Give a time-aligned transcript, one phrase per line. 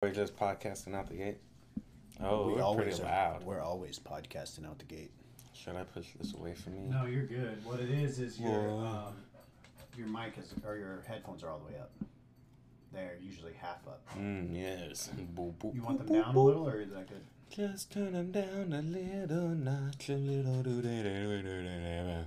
[0.00, 1.38] We're just podcasting out the gate.
[2.22, 3.42] Oh, we we are always pretty are- loud.
[3.42, 5.10] We're always podcasting out the gate.
[5.52, 6.82] Should I push this away from me?
[6.88, 7.64] No, you're good.
[7.64, 8.86] What it is is your Whoa.
[9.08, 9.16] um,
[9.96, 11.90] your mic is or your headphones are all the way up.
[12.92, 14.00] They're usually half up.
[14.16, 15.10] Mm, yes.
[15.34, 17.24] Boop, boop, You want them boop, down a little, or is that good?
[17.50, 22.24] Just turn them down a little notch, a little do da da da da da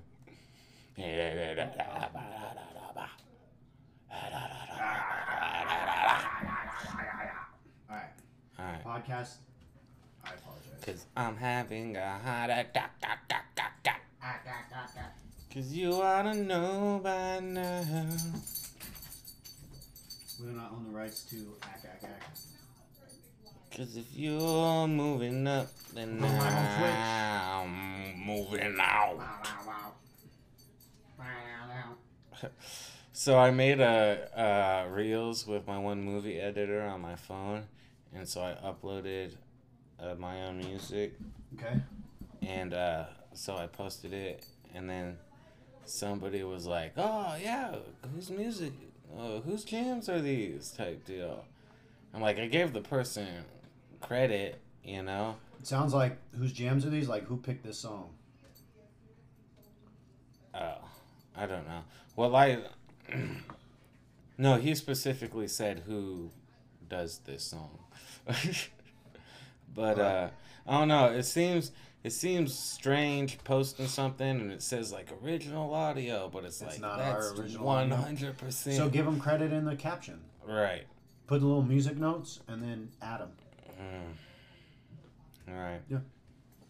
[7.89, 8.09] All right,
[8.59, 9.35] Alright, podcast.
[10.25, 10.83] I apologize.
[10.85, 12.91] cause I'm having a heart attack.
[15.53, 17.83] Cause you ought to know by now.
[20.39, 22.35] We do not own the rights to ack ack ack.
[23.77, 29.17] Cause if you're moving up, then Go live on I'm moving out.
[29.17, 29.93] Wow, wow, wow.
[31.17, 31.25] Wow,
[32.41, 32.49] wow.
[33.13, 37.67] So I made a, uh reels with my one movie editor on my phone,
[38.13, 39.33] and so I uploaded
[39.99, 41.13] uh, my own music,
[41.55, 41.79] Okay.
[42.41, 45.17] and uh, so I posted it, and then
[45.85, 47.75] somebody was like, "Oh yeah,
[48.13, 48.73] whose music?
[49.17, 51.45] Uh, whose jams are these?" Type deal.
[52.13, 53.27] I'm like, I gave the person
[54.01, 55.35] credit, you know.
[55.59, 57.07] It sounds like whose jams are these?
[57.07, 58.09] Like who picked this song?
[60.53, 60.77] Oh,
[61.35, 61.83] I don't know.
[62.15, 62.59] Well, I.
[64.37, 66.31] no, he specifically said who
[66.91, 67.79] does this song.
[69.73, 70.29] but uh,
[70.67, 71.05] I don't know.
[71.07, 71.71] It seems
[72.03, 76.81] it seems strange posting something and it says like original audio, but it's, It's like
[76.81, 78.75] not our that's original one hundred percent.
[78.77, 80.19] So give them credit in the caption.
[80.47, 80.83] right.
[81.27, 83.31] Put the little music notes and then add them.
[83.81, 85.53] Mm.
[85.53, 85.79] All right.
[85.89, 85.99] Yeah.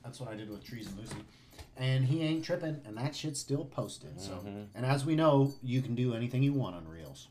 [0.03, 1.15] That's what I did with Trees and Lucy.
[1.77, 4.19] And he ain't tripping, and that shit's still posted.
[4.21, 4.67] So, Mhm.
[4.75, 7.27] and as we know, you can do anything you want on Reels,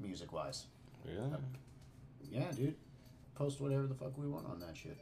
[0.00, 0.66] music wise.
[1.04, 1.30] Really?
[2.30, 2.74] Yeah, dude.
[3.34, 4.96] Post whatever the fuck we want on that shit.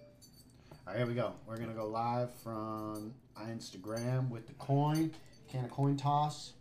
[0.86, 1.32] All right, here we go.
[1.46, 5.12] We're gonna go live from Instagram with the coin.
[5.50, 6.53] Kanna Koin Toss.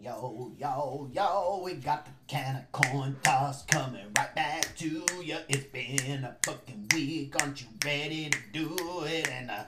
[0.00, 5.38] Yo, yo, yo, we got the Kanna Koin Toss coming right back to you.
[5.48, 7.34] It's been a fucking week.
[7.40, 9.30] Aren't you ready to do it?
[9.30, 9.64] And uh,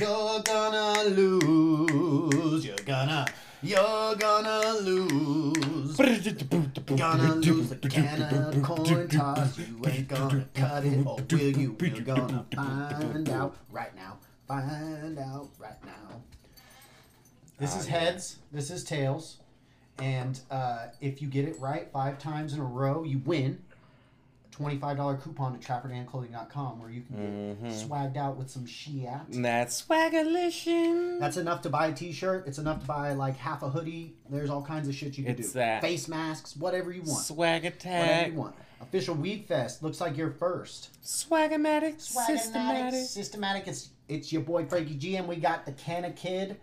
[0.00, 2.64] you're gonna lose.
[2.64, 3.26] You're gonna,
[3.62, 5.98] you're gonna lose.
[6.86, 9.58] Gonna lose the Kanna Koin Toss.
[9.58, 11.76] You ain't gonna cut it, or will you?
[11.80, 14.18] We're gonna find out right now.
[14.46, 16.20] Find out right now.
[17.58, 18.36] This is heads.
[18.52, 19.38] This is tails.
[19.98, 23.62] And uh, if you get it right five times in a row, you win.
[24.58, 27.86] A $25 coupon to trapperdanclothing.com where you can get Mhm.
[27.88, 29.08] swagged out with some shit.
[29.30, 31.18] That's swagalition.
[31.20, 32.46] That's enough to buy a t-shirt.
[32.46, 34.14] It's enough to buy like half a hoodie.
[34.28, 35.58] There's all kinds of shit you can It's do.
[35.58, 35.82] that.
[35.82, 37.24] Face masks, whatever you want.
[37.24, 38.26] Swag Whatever attack.
[38.28, 38.54] you want.
[38.88, 40.90] Official Weed Fest looks like you're first.
[41.02, 41.96] Swagamatic.
[42.00, 43.04] Swagmatic, Systematic.
[43.06, 43.66] systematic.
[43.68, 46.62] It's it's your boy Frankie G, and we got the Canna Kid.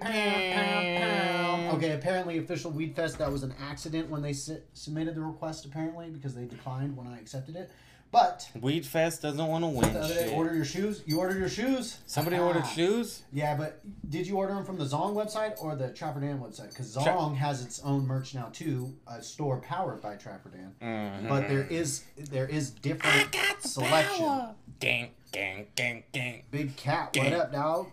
[0.00, 1.76] Pow, pow, pow.
[1.76, 5.66] Okay, apparently official Weed Fest that was an accident when they su- submitted the request
[5.66, 7.70] apparently because they declined when I accepted it.
[8.14, 10.32] But Weed Fest doesn't want to win the other day, shit.
[10.32, 11.02] order your shoes.
[11.04, 11.98] You ordered your shoes.
[12.06, 12.46] Somebody Ah.
[12.46, 13.24] ordered shoes?
[13.32, 16.68] Yeah, but did you order them from the Zong website or the Trapper Dan website?
[16.68, 20.74] Because Tra- Zong has its own merch now too, a store powered by Trapper Dan.
[20.80, 21.28] Mhm.
[21.28, 24.50] But there is there is different selection.
[24.78, 26.42] Gang, gang, gang, gang.
[26.52, 27.88] Big cat, what up, dog?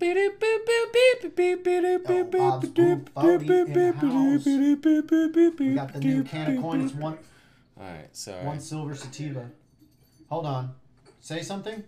[0.00, 0.12] We
[2.24, 4.44] Bob's Boop Bodie in the house.
[4.44, 6.84] We got the new Kanna Koin.
[6.84, 7.18] It's one
[7.78, 8.44] Alright, sorry.
[8.44, 9.50] one silver sativa.
[10.28, 10.74] Hold on.
[11.20, 11.84] Say something.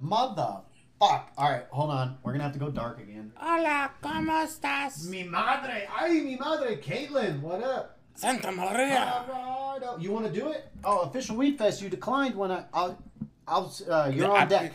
[0.00, 0.60] Mother
[1.00, 1.32] fuck.
[1.36, 2.18] All right, hold on.
[2.22, 3.32] We're gonna have to go dark again.
[3.36, 5.08] Hola, ¿cómo estás?
[5.08, 7.98] Mi madre, ay mi madre, Caitlin, what up?
[8.14, 9.24] Santa Maria.
[9.28, 10.68] Alright, You want to do it?
[10.84, 11.80] Oh, official weed fest.
[11.80, 12.64] You declined when I.
[12.72, 13.02] I'll.
[13.48, 14.72] I'll uh, you're on deck.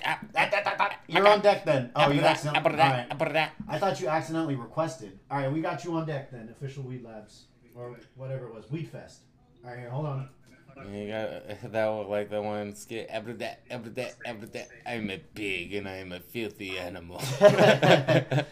[1.08, 1.92] You're on deck then.
[1.96, 2.78] Oh, you accidentally.
[2.82, 3.52] All right.
[3.70, 5.18] I thought you accidentally requested.
[5.32, 6.50] All right, we got you on deck then.
[6.50, 7.46] Official Weed Labs
[7.76, 8.70] or whatever it was.
[8.70, 9.22] Weed Fest.
[9.66, 10.30] All right, hold on.
[10.94, 13.08] You got that was like the one skit.
[13.10, 14.68] Every that, every that, every that.
[14.86, 17.22] I'm a pig and I'm a filthy animal.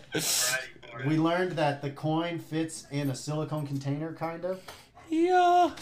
[1.07, 4.61] We learned that the coin fits in a silicone container, kind of.
[5.09, 5.73] you You gotta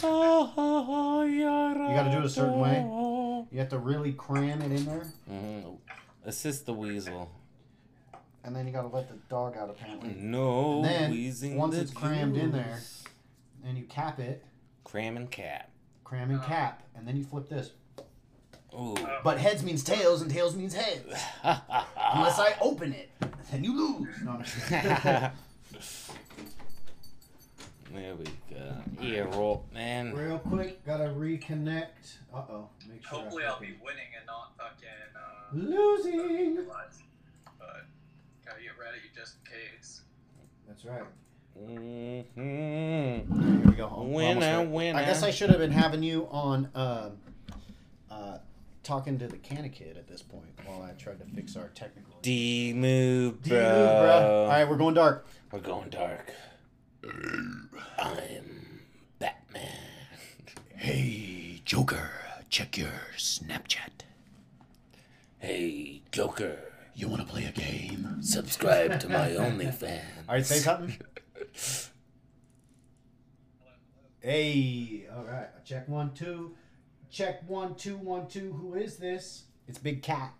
[2.10, 2.78] do it a certain way.
[3.50, 5.76] You have to really cram it in there, Mm,
[6.24, 7.30] assist the weasel.
[8.42, 10.14] and then you gotta let the dog out apparently.
[10.16, 11.56] No And then, wheezing.
[11.56, 13.04] once the it's crammed in there- juice.
[13.66, 14.42] And you cap it,
[14.84, 15.70] Cram and cap.
[16.04, 17.70] cram and cap, and then you flip this.
[18.74, 18.96] Ooh.
[19.22, 21.04] But heads means tails, and tails means heads.
[21.44, 23.10] Unless I open it,
[23.50, 24.08] then you lose.
[24.22, 25.30] No, no.
[27.92, 28.74] There we go.
[29.02, 30.14] Yeah, roll, man.
[30.14, 32.16] Real quick, gotta reconnect.
[32.32, 32.68] Uh oh.
[32.88, 33.18] Make sure.
[33.18, 34.88] I Hopefully, I'll be winning and not fucking.
[35.14, 36.56] Uh, losing.
[36.64, 37.84] but
[38.46, 40.02] gotta get ready just in case.
[40.66, 41.02] That's right.
[41.60, 42.40] Mm-hmm.
[42.40, 43.88] Here we go.
[43.88, 44.98] I'm Winner, winner.
[44.98, 47.12] I guess I should have been having you on, um,
[48.10, 48.38] uh,
[48.82, 52.18] talking to the Canna Kid at this point while I tried to fix our technical.
[52.22, 54.44] D move, D bro.
[54.44, 55.26] All right, we're going dark.
[55.50, 56.32] We're going dark.
[57.98, 58.80] I'm
[59.18, 59.68] Batman.
[60.74, 62.10] Hey, Joker,
[62.48, 64.02] check your Snapchat.
[65.38, 66.58] Hey, Joker.
[66.94, 68.18] You want to play a game?
[68.22, 70.02] Subscribe to my OnlyFans.
[70.28, 70.94] All right, say something.
[74.20, 75.48] Hey, all right.
[75.64, 76.54] Check one, two.
[77.10, 78.52] Check one, two, one, two.
[78.52, 79.44] Who is this?
[79.66, 80.32] It's Big Cat.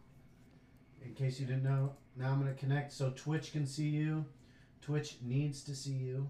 [1.05, 4.25] In case you didn't know, now I'm gonna connect so Twitch can see you.
[4.81, 6.29] Twitch needs to see you.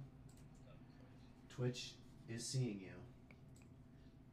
[1.49, 1.93] Twitch
[2.29, 2.95] is seeing you.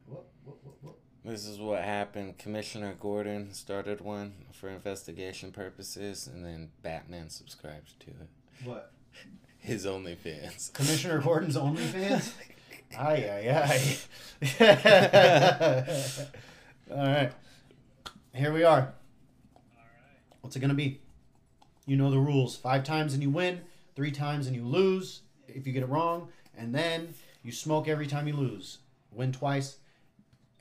[0.06, 1.00] Whoop, whoop, whoop, whoop.
[1.26, 2.38] This is what happened.
[2.38, 8.30] Commissioner Gordon started one for investigation purposes, and then Batman subscribed to it.
[8.64, 8.94] What?
[9.60, 10.74] His OnlyFans.
[10.74, 12.34] Commissioner Gordon's OnlyFans?
[12.98, 13.98] Aye, aye,
[14.52, 16.28] aye.
[16.92, 17.32] All right.
[18.34, 18.94] Here we are.
[20.42, 21.02] What's it going to be?
[21.86, 22.56] You know the rules.
[22.56, 23.62] Five times and you win,
[23.96, 27.14] three times and you lose if you get it wrong, and then
[27.44, 28.80] you smoke every time you lose.
[29.12, 29.78] Win twice,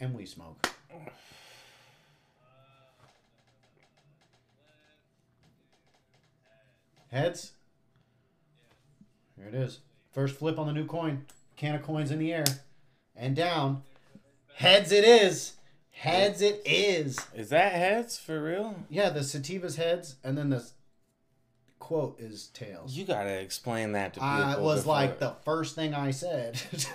[0.01, 0.69] and we smoke.
[7.11, 7.53] Heads?
[9.39, 9.79] Here it is.
[10.13, 11.25] First flip on the new coin.
[11.57, 12.45] Kanna Koins in the air.
[13.17, 13.83] And down.
[14.57, 15.55] Heads it is.
[15.91, 17.19] Heads it is.
[17.35, 18.75] Is that heads for real?
[18.89, 20.65] Yeah, the sativa's heads, and then the
[21.81, 22.97] quote is tails.
[22.97, 24.29] You gotta explain that to people.
[24.29, 26.61] I was before- like the first thing I said.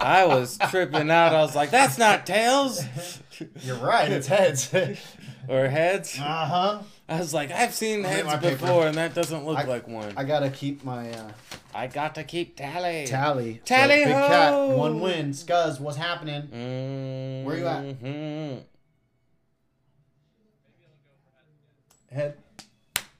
[0.00, 1.34] I was tripping out.
[1.34, 2.84] I was like, "That's not tails
[3.62, 4.72] You're right, it's heads.
[5.48, 6.78] or heads." Uh huh.
[7.14, 8.56] I was like, "I've seen heads my paper.
[8.56, 11.30] before, and that doesn't look I- like one." I gotta keep my uh,
[11.74, 13.04] I got to keep tally.
[13.06, 13.60] tally.
[13.64, 15.30] Tally So, Big cat, one win.
[15.30, 16.42] Scuzz, what's happening?
[16.42, 17.44] Mm-hmm.
[17.46, 18.64] Where you at?
[22.12, 22.36] Head,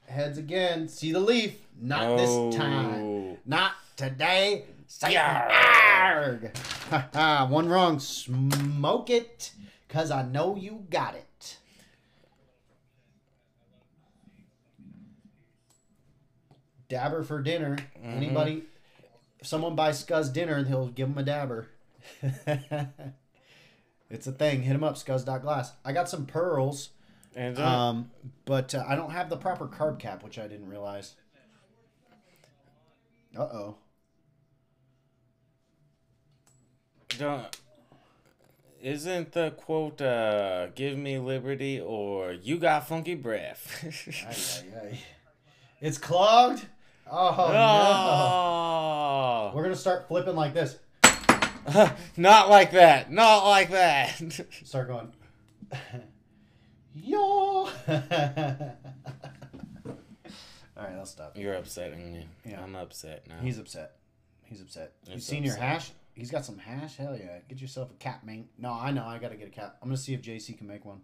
[0.06, 0.88] heads again.
[0.88, 1.61] See the leaf.
[1.81, 2.94] Not this time.
[3.05, 3.38] Oh.
[3.44, 4.67] Not today.
[4.87, 5.50] Say Yarg.
[5.50, 6.56] yarg.
[6.91, 7.46] Ha ha.
[7.50, 7.99] One wrong.
[7.99, 9.50] Smoke it,
[9.88, 11.26] cause I know you got it.
[16.89, 17.79] Dabber for dinner.
[18.03, 18.65] Anybody?
[19.41, 21.69] If someone buys Scuzz dinner, he'll give him a dabber.
[24.11, 24.63] it's a thing.
[24.63, 25.73] Hit him up, Scuzz.glass.
[25.85, 26.91] I got some pearls.
[27.37, 28.11] And Um,
[28.45, 31.15] but uh, I don't have the proper carb cap, which I didn't realize.
[33.37, 33.77] Uh oh.
[37.19, 37.61] don't.
[38.81, 43.83] Isn't the quote uh, "Give me liberty" or "You got funky breath"?
[45.81, 46.67] It's clogged.
[47.11, 47.53] Oh, oh.
[49.51, 49.56] no.
[49.56, 50.79] We're gonna start flipping like this.
[52.17, 53.11] Not like that.
[53.11, 54.21] Not like that.
[54.65, 55.12] Start going.
[56.95, 57.17] Yo.
[60.77, 61.37] All right, I'll stop.
[61.37, 62.27] You're upsetting me.
[62.45, 62.62] Yeah.
[62.62, 63.37] I'm upset now.
[63.41, 63.97] He's upset.
[64.45, 64.93] He's upset.
[65.11, 65.91] You seen your hash?
[66.15, 66.97] He's got some hash.
[66.97, 67.39] Hell yeah!
[67.49, 68.47] Get yourself a cap, man.
[68.59, 69.05] No, I know.
[69.05, 69.77] I gotta get a cap.
[69.82, 71.01] I'm gonna see if JC can make one.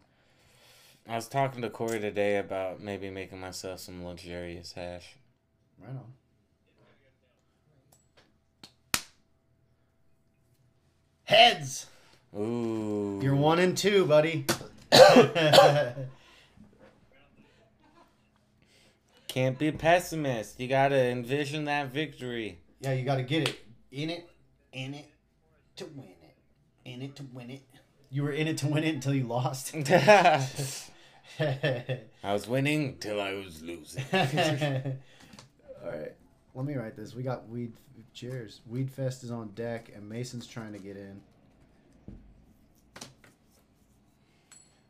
[1.08, 5.16] I was talking to Corey today about maybe making myself some luxurious hash.
[5.80, 6.12] Right on.
[11.24, 11.86] Heads.
[12.36, 13.20] Ooh.
[13.22, 14.46] You're one and two, buddy.
[19.28, 20.58] Can't be a pessimist.
[20.58, 22.58] You gotta envision that victory.
[22.80, 23.60] yeah, you got to get it.
[23.92, 24.28] In it,
[24.72, 25.08] in it
[25.76, 26.36] to win it.
[26.84, 27.62] In it to win it.
[28.10, 29.72] You were in it to win it until you lost.
[31.40, 34.02] I was winning till I was losing.
[35.82, 36.12] All right.
[36.54, 37.14] Let me write this.
[37.14, 37.72] We got weed.
[38.14, 38.60] Cheers.
[38.66, 41.20] Weed Fest is on deck, and Mason's trying to get in.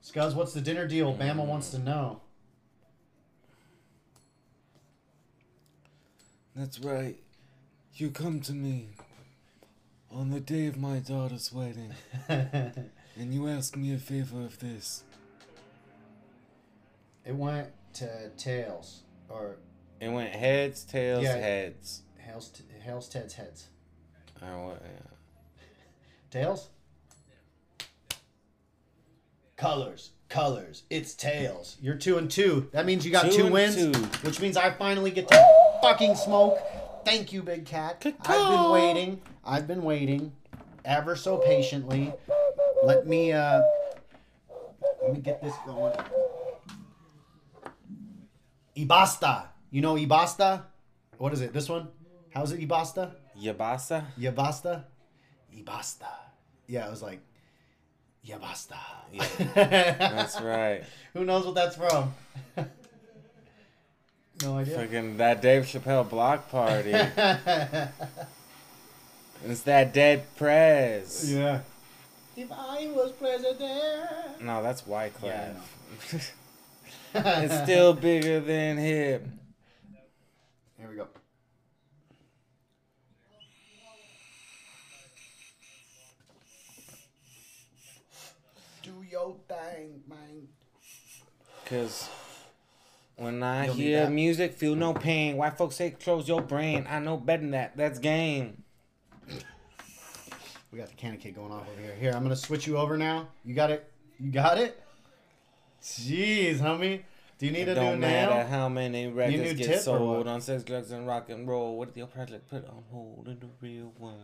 [0.02, 1.14] Scuzz, what's the dinner deal?
[1.14, 2.20] Bama wants to know.
[6.54, 7.16] That's right.
[7.94, 8.88] You come to me
[10.10, 11.94] on the day of my daughter's wedding,
[12.28, 15.04] and you ask me a favor of this.
[17.24, 19.56] it went to tails or
[20.00, 21.36] It went heads, tails, Yeah.
[21.36, 22.02] heads.
[22.18, 22.52] Hell's,
[22.82, 23.66] Hell's Ted's heads.
[24.42, 24.82] Or what?
[24.82, 25.62] yeah.
[26.30, 26.70] Tails?
[29.56, 30.84] Colors, colors.
[30.88, 31.76] It's tails.
[31.82, 32.68] You're two and two.
[32.72, 33.92] That means you got Two two, wins, two.
[34.26, 36.58] which means I finally get to fucking smoke
[37.04, 38.02] Thank you, Big Cat.
[38.04, 39.20] I've been waiting.
[39.44, 40.32] I've been waiting
[40.84, 42.12] ever so patiently.
[42.82, 43.62] Let me uh
[45.02, 45.94] let me get this going.
[48.76, 49.48] Ibasta.
[49.70, 50.62] You know Ibasta?
[51.18, 51.52] What is it?
[51.52, 51.88] This one?
[52.30, 53.12] How's it Ibasta?
[53.40, 54.04] Yabasa?
[54.18, 54.84] Yabasta?
[55.56, 56.08] Ibasta.
[56.66, 57.20] Yeah, it was like
[58.26, 58.76] Yabasta.
[59.12, 60.82] Yeah, That's right.
[61.14, 62.12] Who knows what that's from?
[64.42, 64.76] no idea.
[64.76, 66.92] Fucking that Dave Chappelle block party.
[69.46, 71.32] it's that dead prez.
[71.32, 71.60] yeah.
[72.36, 74.40] If I was president.
[74.40, 75.24] No, that's Wyclef.
[75.24, 75.52] Yeah,
[77.14, 79.26] it's still bigger than hip.
[80.78, 81.08] Here we go.
[89.30, 90.48] Do your thing, man.
[91.66, 92.08] Cause
[93.16, 95.36] when I You'll hear music, feel no pain.
[95.36, 96.86] White folks say close your brain.
[96.88, 97.76] I know better than that.
[97.76, 98.62] That's game.
[100.72, 101.94] We got the Canna Kid going off over here.
[101.98, 103.28] Here, I'm gonna switch you over now.
[103.44, 103.90] You got it.
[104.18, 104.80] You got it.
[105.82, 107.02] Jeez, homie.
[107.38, 108.46] Do you need It a new don't matter nail?
[108.46, 110.26] how many records get sold what?
[110.26, 111.78] on sex, drugs, and rock and roll.
[111.78, 114.18] What did your project put on hold in the real world?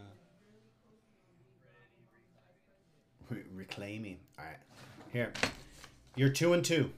[3.31, 4.19] Re- reclaiming.
[4.39, 4.57] All right.
[5.13, 5.33] Here.
[6.15, 6.91] You're two and two.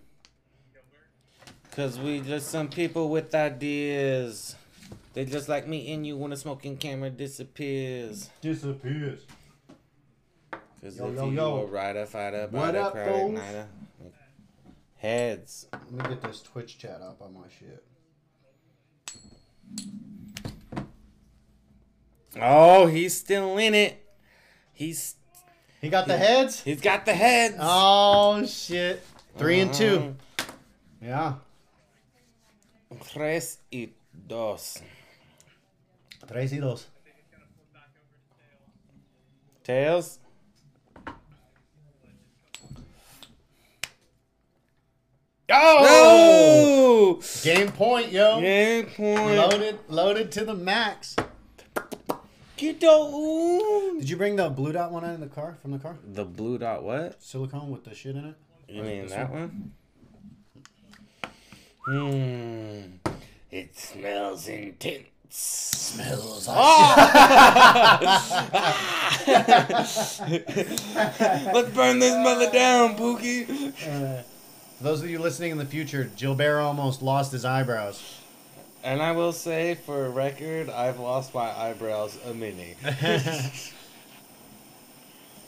[1.73, 4.57] Cause we just some people with ideas.
[5.15, 8.31] They just like me and you when the smoking camera disappears.
[8.41, 9.21] Disappears.
[10.83, 11.57] Cause Yo, if yo, you yo.
[11.63, 13.39] a rider, fighter, What body, up, crowd foes?
[13.39, 13.67] igniter.
[14.97, 15.67] Heads.
[15.73, 17.85] Let me get this Twitch chat up on my shit.
[22.41, 24.05] Oh, he's still in it.
[24.73, 25.15] He's
[25.81, 26.63] He got the heads.
[26.63, 27.57] he's got the heads.
[27.59, 29.03] Oh shit.
[29.37, 30.15] 3 and two.
[30.39, 30.53] Uh-huh.
[31.01, 31.35] Yeah.
[33.13, 33.91] Tres y
[34.27, 34.83] dos.
[36.27, 36.87] Tres y dos.
[39.63, 40.19] Tails.
[45.51, 47.19] Oh!
[47.19, 47.23] No!
[47.43, 48.41] Game point, yo.
[48.41, 49.37] Game point.
[49.37, 51.17] Loaded, loaded to the max.
[52.59, 53.99] Get the ooh.
[54.01, 55.97] Did you bring the blue dot one out in the car from the car?
[56.05, 57.23] The blue dot what?
[57.23, 58.35] Silicone with the shit in it.
[58.69, 59.73] You Or mean this that one?
[61.87, 63.11] Hmm.
[63.51, 65.07] It smells intense.
[65.31, 66.95] Smells Oh!
[71.53, 73.49] Let's burn this mother down, Pookie.
[73.87, 74.23] Uh,
[74.79, 78.18] for those of you listening in the future, Gilbert almost lost his eyebrows.
[78.85, 82.77] And I will say, for a record, I've lost my eyebrows a mini.
[82.83, 83.73] Yeah, that's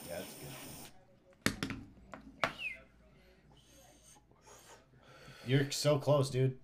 [0.09, 1.73] good.
[5.47, 6.57] You're so close, dude.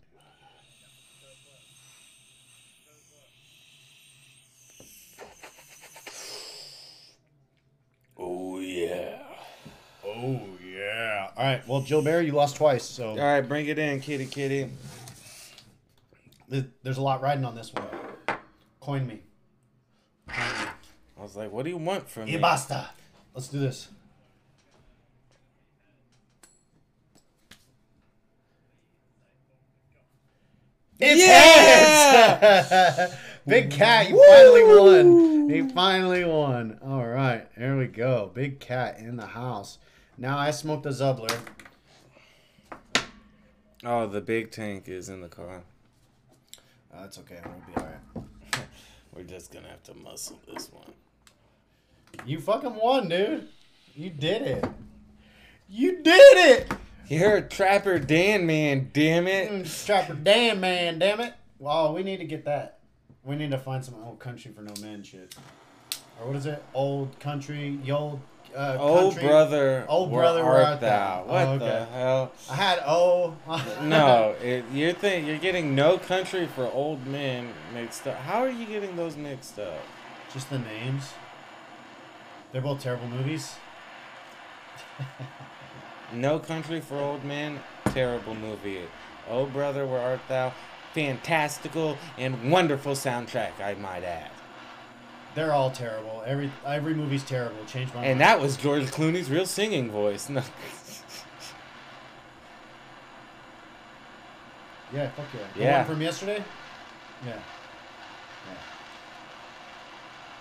[8.18, 9.23] Oh yeah.
[10.04, 11.30] Oh yeah.
[11.37, 11.66] All right.
[11.68, 14.70] Well, Gilbert, you lost twice, so All right, bring it in, kitty, kitty.
[16.50, 17.87] Th- there's a lot riding on this one.
[18.81, 19.21] Coin me.
[20.29, 20.73] I
[21.19, 22.35] was like, what do you want from me?
[22.35, 22.91] Y basta.
[23.35, 23.88] Let's do this.
[30.99, 33.15] It's Yeah!
[33.47, 35.50] Big Cat, you finally won.
[35.50, 36.79] He finally won.
[36.83, 38.31] All right, there we go.
[38.35, 39.79] Big Cat in the house.
[40.19, 41.38] Now I smoked a Zubler.
[43.85, 45.62] Oh, the big tank is in the car.
[46.97, 47.41] Uh, that's okay.
[47.45, 48.65] We'll be all right.
[49.15, 50.93] We're just gonna have to muscle this one.
[52.25, 53.49] You fucking won, dude.
[53.95, 54.65] You did it.
[55.69, 56.73] You did it.
[57.09, 59.50] You're a trapper Dan man, damn it.
[59.50, 61.35] Mm, Trapper Dan man, damn it.
[61.59, 62.79] Wow, we need to get that.
[63.25, 65.35] We need to find some old country for no man shit.
[66.21, 66.62] Or what is it?
[66.75, 68.21] Old country, old
[68.56, 69.28] uh, Old country.
[69.28, 71.25] brother, Old where brother, where art art thou?
[71.26, 71.32] thou?
[71.32, 72.32] What Oh, the hell?
[72.50, 73.34] I had O.
[73.82, 78.16] No, it, you're think you're getting no country for old men mixed up.
[78.18, 79.80] How are you getting those mixed up?
[80.32, 81.12] Just the names.
[82.52, 83.54] They're both terrible movies.
[86.12, 88.82] No country for old men, terrible movie.
[89.28, 90.52] Oh brother, where art thou?
[90.94, 94.30] Fantastical and wonderful soundtrack, I might add.
[95.37, 96.25] They're all terrible.
[96.26, 97.64] Every every movie's terrible.
[97.66, 98.21] Change my And mind.
[98.23, 100.28] that was George Clooney's real singing voice.
[100.31, 100.43] No.
[104.93, 105.40] Yeah, fuck yeah.
[105.55, 105.76] The Yeah.
[105.78, 106.45] one from yesterday?
[107.25, 107.33] Yeah.
[107.33, 108.55] Yeah.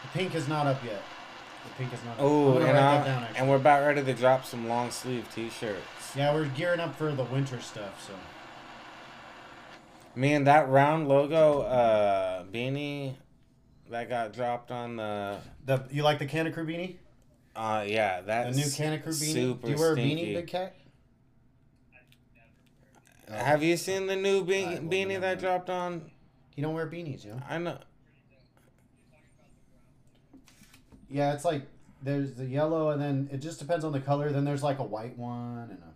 [0.03, 1.01] The pink is not up yet.
[1.67, 4.13] The pink is not Oh, and, write I- that down, and we're about ready to
[4.13, 6.15] drop some long sleeve t-shirts.
[6.15, 8.13] Yeah, we're gearing up for the winter stuff, so.
[10.13, 13.15] Man, that round logo uh, beanie
[13.89, 15.37] that got dropped on the.
[15.65, 16.95] The you like the Kanna Krew beanie?
[17.55, 19.33] Uh, yeah, that's The new Kanna Krew beanie.
[19.33, 20.25] Super Do you wear a stinky.
[20.27, 20.75] beanie, Big Cat?
[23.29, 26.11] Have you seen the new be- beanie that dropped on?
[26.55, 27.41] You don't wear beanies, you know?
[27.49, 27.77] I know.
[31.09, 31.63] Yeah, it's like
[32.01, 34.31] there's the yellow, and then it just depends on the color.
[34.31, 35.93] Then there's like a white one and a.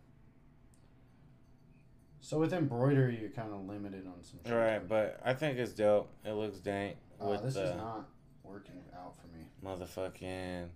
[2.21, 4.39] So with embroidery, you're kind of limited on some.
[4.45, 4.53] shit.
[4.53, 6.09] Right, but I think it's dope.
[6.23, 8.07] It looks dank Uh, this the is not
[8.43, 9.45] working out for me.
[9.63, 10.67] motherfucking.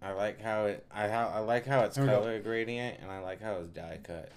[0.00, 0.86] I like how it.
[0.90, 2.20] I how I like how it's we go.
[2.20, 4.30] color gradient, and I like how it's die cut.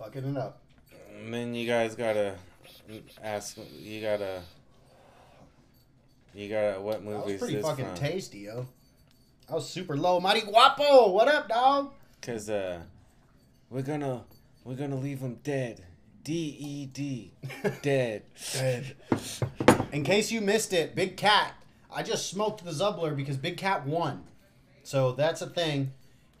[0.00, 0.62] Fucking it up.
[1.18, 2.34] And then you guys gotta
[3.22, 3.58] ask.
[3.78, 4.40] You gotta.
[6.34, 6.80] You gotta.
[6.80, 7.94] What That movie was is pretty this fucking from?
[7.96, 8.66] tasty, yo.
[9.50, 10.18] I was super low.
[10.18, 11.92] Mighty Guapo, what up, dog?
[12.22, 12.80] Cause uh,
[13.68, 14.24] we're gonna
[14.64, 15.84] we're gonna leave him dead.
[16.24, 17.32] D E D,
[17.82, 18.22] dead.
[18.54, 18.96] Dead.
[19.92, 21.54] In case you missed it, Big Cat.
[21.92, 24.22] I just smoked the Zubler because Big Cat won.
[24.82, 25.92] So that's a thing.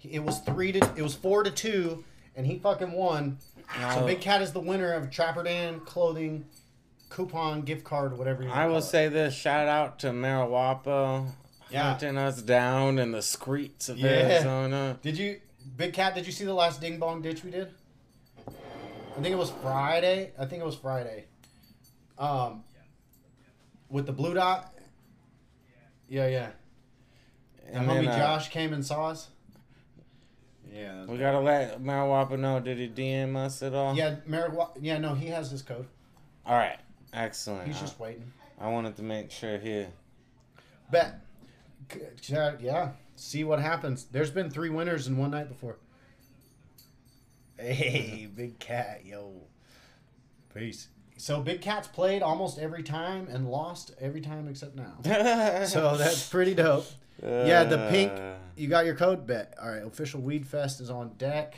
[0.02, 2.04] It was three to it was four to two,
[2.40, 3.36] and he fucking won.
[3.92, 6.46] So Big Cat is the winner of Trapper Dan clothing
[7.10, 8.48] coupon gift card, whatever you.
[8.48, 8.82] I will call it.
[8.82, 11.26] say this: shout out to Mariwapo
[11.70, 11.82] Yeah.
[11.82, 14.08] hunting us down in the streets of Yeah.
[14.08, 14.98] Arizona.
[15.02, 15.40] Did you,
[15.76, 16.14] Big Cat?
[16.14, 17.68] Did you see the last Ding Bong Ditch we did?
[18.48, 20.32] I think it was Friday.
[20.38, 21.26] I think it was Friday.
[22.18, 22.64] Um,
[23.90, 24.72] with the blue dot.
[26.08, 26.48] Yeah, yeah.
[27.66, 29.28] And And homie uh, Josh came and saw us.
[30.72, 31.04] Yeah.
[31.06, 32.60] we gotta let Mariwapo know.
[32.60, 33.94] Did he DM us at all?
[33.96, 34.52] Yeah, Merrick.
[34.52, 35.86] Wa- Yeah, no, he has his code.
[36.46, 36.78] All right.
[37.12, 37.66] Excellent.
[37.66, 38.32] He's I- just waiting.
[38.60, 39.88] I wanted to make sure here.
[40.90, 41.20] Bet.
[42.28, 42.90] Yeah, yeah.
[43.16, 44.04] See what happens.
[44.12, 45.76] There's been three winners in one night before.
[47.58, 49.32] Hey, Big Cat, yo.
[50.54, 50.88] Peace.
[51.16, 54.94] So Big Cat's played almost every time and lost every time except now.
[55.66, 56.86] So that's pretty dope.
[57.22, 58.12] Yeah, the pink.
[58.12, 59.54] Uh, You got your code bet.
[59.60, 61.56] All right, official Weed Fest is on deck.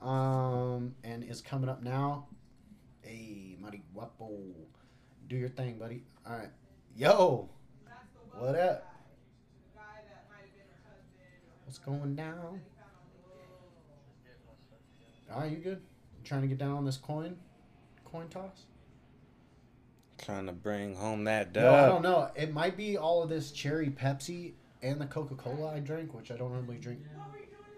[0.00, 2.26] Um, and is coming up now.
[3.02, 4.30] Hey, Mighty Guapo,
[5.28, 6.02] do your thing, buddy.
[6.26, 6.48] All right,
[6.96, 7.48] yo,
[8.36, 8.88] what up?
[11.64, 12.60] What's going down?
[15.32, 15.80] All right, you good?
[16.18, 17.36] You trying to get down on this coin,
[18.04, 18.64] coin toss?
[20.22, 22.30] Trying to bring home that No, I don't know.
[22.36, 26.30] It might be all of this cherry Pepsi and the Coca Cola I drink, which
[26.30, 27.00] I don't normally drink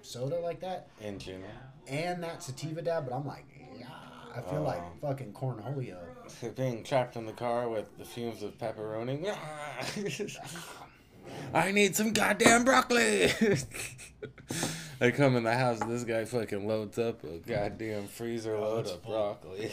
[0.02, 1.48] soda like that, In general.
[1.88, 3.08] and that sativa dab.
[3.08, 3.46] But I'm like,
[3.78, 3.86] yeah,
[4.36, 5.08] I feel like Oh.
[5.08, 5.96] fucking cornholio.
[6.56, 9.34] Being trapped in the car with the fumes of pepperoni.
[11.54, 13.32] I need some goddamn broccoli.
[15.00, 18.60] I come in the house, and this guy fucking loads up a goddamn freezer oh,
[18.60, 19.70] load it's of broccoli.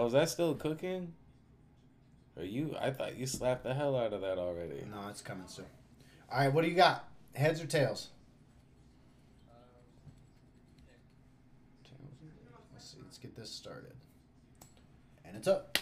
[0.00, 1.12] Oh, is that still cooking?
[2.36, 2.74] Are you?
[2.80, 4.82] I thought you slapped the hell out of that already.
[4.90, 5.66] no, it's coming soon.
[6.32, 7.04] All right, what do you got?
[7.34, 8.08] Heads or tails?
[11.84, 11.98] Tails.
[12.72, 12.98] Let's see.
[13.02, 13.92] Let's get this started.
[15.24, 15.78] And it's up.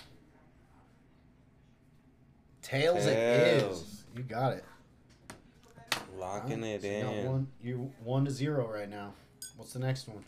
[2.63, 3.63] Tails, it is.
[3.63, 4.05] Tails.
[4.17, 4.65] You got it.
[6.19, 7.27] Locking it so you got in.
[7.27, 9.13] One, you one to zero right now.
[9.57, 10.25] What's the next one?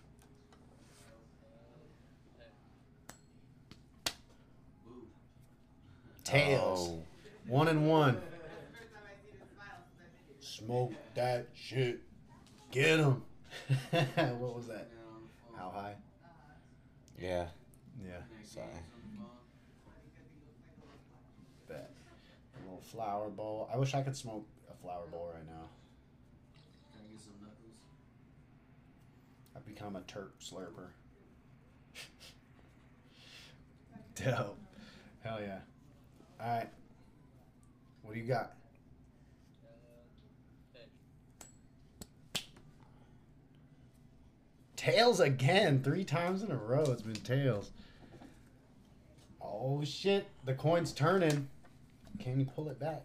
[6.31, 6.91] Tails.
[6.93, 7.03] Oh.
[7.49, 8.21] One and one.
[10.39, 12.01] Smoke that shit.
[12.71, 13.23] Get him.
[13.91, 14.89] what was that?
[15.57, 15.97] How high?
[17.19, 17.47] Yeah.
[18.01, 18.21] Yeah.
[18.45, 18.67] Sorry.
[21.69, 21.91] Bet.
[22.55, 23.69] A little flower bowl.
[23.73, 25.69] I wish I could smoke a flower bowl right now.
[29.57, 30.91] I've become a terp slurper.
[34.25, 34.59] Dope.
[35.25, 35.59] Hell yeah.
[36.43, 36.69] Alright.
[38.03, 38.55] What do you got?
[44.77, 45.83] Tails again.
[45.83, 47.71] Three times in a row it's been tails.
[49.43, 50.27] Oh shit.
[50.47, 51.49] The coin's turning.
[52.19, 53.03] Can you pull it back?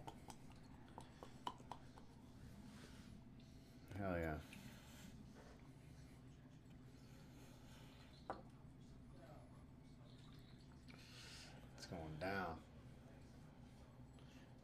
[3.98, 4.34] Hell yeah.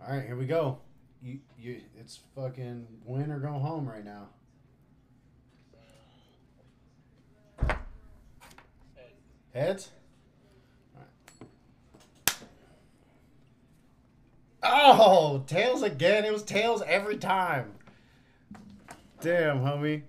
[0.05, 0.79] All right, here we go.
[1.23, 4.29] You, you, it's fucking win or go home right now.
[9.55, 9.91] Heads.
[14.65, 16.25] Oh, tails again.
[16.25, 17.73] It was tails every time.
[19.21, 20.03] Damn, homie.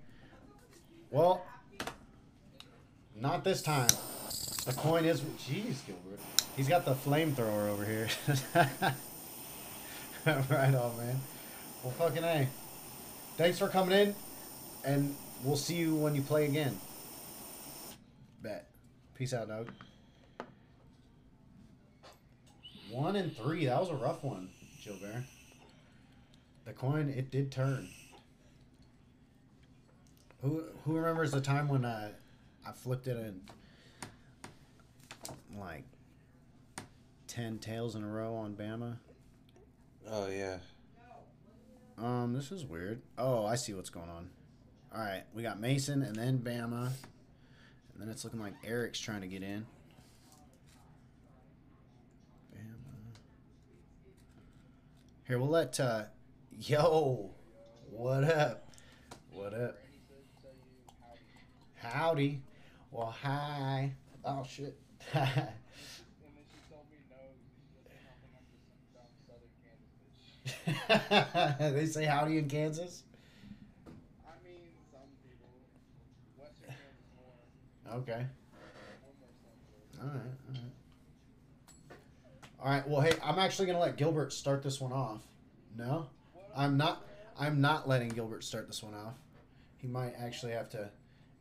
[1.10, 1.44] Well,
[3.20, 3.88] not this time.
[4.64, 5.20] The coin is.
[5.20, 6.18] Jeez, Gilbert.
[6.56, 8.08] He's got the flamethrower over here.
[10.26, 11.20] right on, man.
[11.82, 12.48] Well, fucking A.
[13.36, 14.14] Thanks for coming in,
[14.82, 16.78] and we'll see you when you play again.
[18.42, 18.66] Bet.
[19.14, 19.70] Peace out, dog.
[22.90, 23.66] One and three.
[23.66, 24.48] That was a rough one,
[24.82, 25.24] Gilbert.
[26.64, 27.90] The coin, it did turn.
[30.40, 32.12] Who who remembers the time when uh,
[32.66, 33.42] I flipped it in
[35.58, 35.84] like
[37.26, 38.96] ten tails in a row on Bama?
[40.10, 40.58] Oh yeah.
[41.96, 43.00] Um, this is weird.
[43.16, 44.28] Oh, I see what's going on.
[44.94, 49.22] All right, we got Mason and then Bama, and then it's looking like Eric's trying
[49.22, 49.66] to get in.
[52.54, 53.16] Bama.
[55.26, 55.78] Here, we'll let.
[55.80, 56.04] Uh,
[56.60, 57.30] yo,
[57.90, 58.68] what up?
[59.30, 59.78] What up?
[61.76, 62.42] Howdy.
[62.90, 63.94] Well, hi.
[64.24, 64.76] Oh shit.
[71.58, 73.02] they say howdy in Kansas.
[74.26, 74.60] I mean,
[74.92, 75.48] some people.
[76.38, 77.94] Western Kansas more.
[78.00, 78.26] Okay.
[78.52, 78.68] We're
[79.00, 80.02] more central.
[80.02, 80.34] All right.
[80.48, 80.70] All right.
[82.60, 82.88] All right.
[82.88, 85.20] Well, hey, I'm actually gonna let Gilbert start this one off.
[85.76, 86.08] No,
[86.56, 87.04] I'm not.
[87.38, 89.14] I'm not letting Gilbert start this one off.
[89.76, 90.88] He might actually have to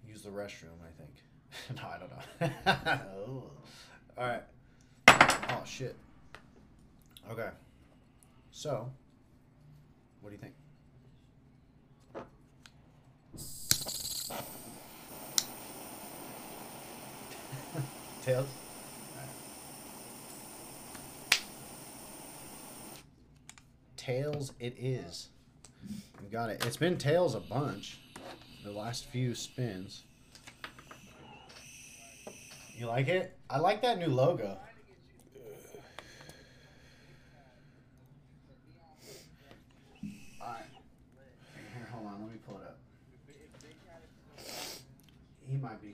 [0.07, 0.79] use the restroom.
[0.81, 1.11] I think.
[1.75, 2.99] no, I don't know.
[3.27, 3.43] Oh.
[4.17, 4.43] All right.
[5.07, 5.95] Oh shit.
[7.31, 7.49] Okay.
[8.53, 8.89] So,
[10.21, 10.53] what do you think?
[18.23, 18.47] Tails.
[23.97, 25.29] Tails, it is.
[26.21, 26.63] We got it.
[26.65, 27.99] It's been tails a bunch.
[28.63, 30.03] The last few spins.
[32.75, 33.37] You like it?
[33.49, 34.57] I like that new logo.
[40.41, 40.63] Alright.
[41.75, 42.21] Here, hold on.
[42.23, 42.77] Let me pull it up.
[45.49, 45.93] He might be.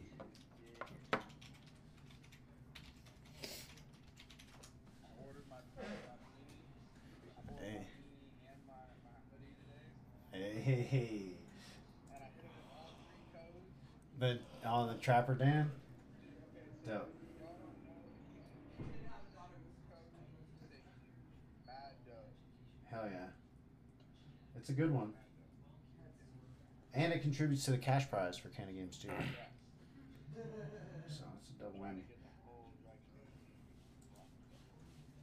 [1.14, 1.18] I
[5.26, 7.36] ordered my my beanie.
[7.38, 7.74] I bought Hey.
[7.74, 9.88] my beanie and my, my hoodie today.
[10.32, 11.36] Hey, hey, hey.
[12.10, 13.68] And I hit it with all three codes.
[14.64, 15.72] The on the Trapper Dan.
[16.86, 17.12] Dope.
[22.92, 23.26] Hell yeah.
[24.56, 25.14] It's a good one.
[26.94, 29.08] And it contributes to the cash prize for Canada Games too.
[30.36, 32.04] So it's a double whammy.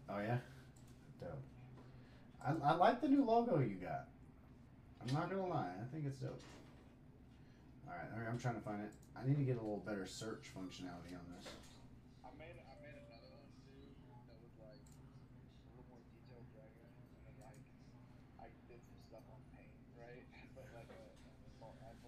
[0.08, 0.38] Oh yeah?
[1.20, 1.38] Dope.
[2.44, 4.08] I, I like the new logo you got.
[5.00, 6.42] I'm not gonna lie, I think it's dope.
[7.88, 8.90] Alright, I'm trying to find it.
[9.16, 11.48] I need to get a little better search functionality on this.
[12.22, 16.86] I made I made another one too that was like a little more detailed dragon
[17.26, 17.56] and then like
[18.38, 20.22] I did some stuff on paint, right?
[20.54, 21.00] But like a,
[21.64, 21.98] a, a,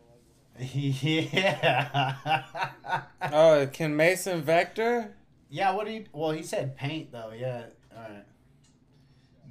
[1.33, 3.03] yeah.
[3.33, 5.17] Oh, can Mason vector?
[5.51, 6.05] Yeah, what do you?
[6.13, 7.33] Well, he said paint though.
[7.35, 7.65] Yeah.
[7.97, 8.27] All right.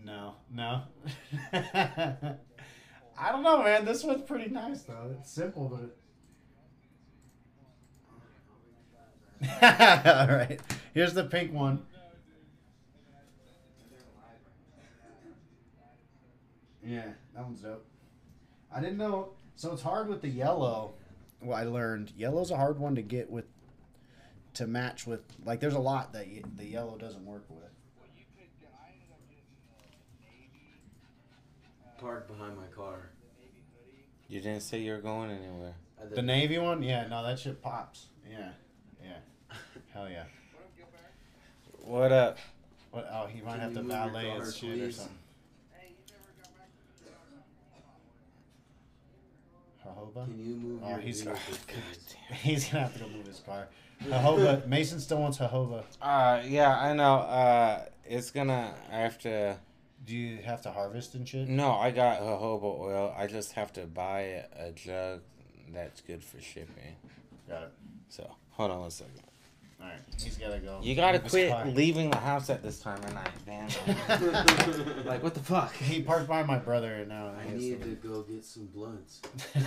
[0.05, 0.83] No, no.
[3.19, 3.83] I don't know, man.
[3.83, 5.15] This one's pretty nice though.
[5.19, 5.83] It's simple, but.
[5.83, 5.97] It...
[9.61, 10.59] All right.
[10.93, 11.85] Here's the pink one.
[16.83, 17.03] Yeah,
[17.35, 17.85] that one's dope.
[18.73, 19.29] I didn't know.
[19.55, 20.93] So it's hard with the yellow.
[21.41, 23.45] Well, I learned yellow's a hard one to get with
[24.55, 25.21] to match with.
[25.45, 27.59] Like, there's a lot that y- the yellow doesn't work with.
[27.59, 28.71] Well, you could get.
[28.81, 29.43] I ended up getting
[30.21, 30.79] the navy,
[31.85, 33.09] uh, Parked behind my car.
[33.39, 34.05] the navy hoodie.
[34.29, 35.75] You didn't say you were going anywhere.
[36.13, 38.07] The navy one, yeah, no, that shit pops.
[38.29, 38.49] Yeah, yeah,
[39.93, 40.23] hell yeah.
[41.83, 42.37] What up,
[42.91, 43.11] What up?
[43.13, 45.17] Oh, he might Can have to move your valet his shit or something.
[45.73, 47.03] Hey, you never got back to
[49.85, 50.25] the Jojoba?
[50.25, 51.75] Can you move Oh, your he's- vehicle, God
[52.29, 52.39] please?
[52.41, 53.67] He's gonna have to go move his car.
[54.03, 54.67] Jojoba.
[54.67, 55.83] Mason still wants jojoba.
[56.01, 57.15] Uh, yeah, I know.
[57.19, 58.73] Uh, it's gonna.
[58.91, 59.57] I have to.
[60.05, 61.47] Do you have to harvest and shit?
[61.49, 63.15] No, I got jojoba oil.
[63.17, 65.21] I just have to buy a jug
[65.73, 66.95] that's good for shipping.
[67.49, 67.71] Got it.
[68.09, 69.21] So hold on one second.
[69.79, 70.79] All right, he's gotta go.
[70.81, 71.65] You gotta move quit car.
[71.67, 73.69] leaving the house at this time of night, man.
[75.05, 75.73] like what the fuck?
[75.75, 77.31] He parked by my brother and now.
[77.39, 79.21] I he has need to- to go get some blunts.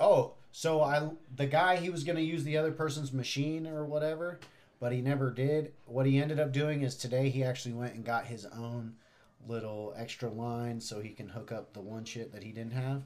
[0.00, 4.40] oh, so I the guy he was gonna use the other person's machine or whatever,
[4.80, 5.74] but he never did.
[5.86, 8.94] What he ended up doing is today he actually went and got his own
[9.46, 13.02] little extra line so he can hook up the one shit that he didn't have,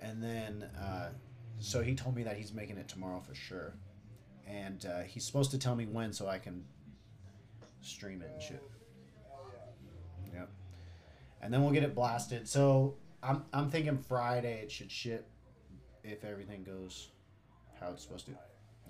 [0.00, 1.08] and then uh,
[1.58, 3.74] so he told me that he's making it tomorrow for sure,
[4.46, 6.64] and uh, he's supposed to tell me when so I can
[7.88, 8.62] stream it and shit.
[10.32, 10.40] Yeah.
[10.40, 10.50] Yep.
[11.42, 12.48] And then we'll get it blasted.
[12.48, 15.28] So I'm I'm thinking Friday it should ship
[16.04, 17.08] if everything goes
[17.80, 18.32] how it's supposed to.
[18.32, 18.38] Yeah.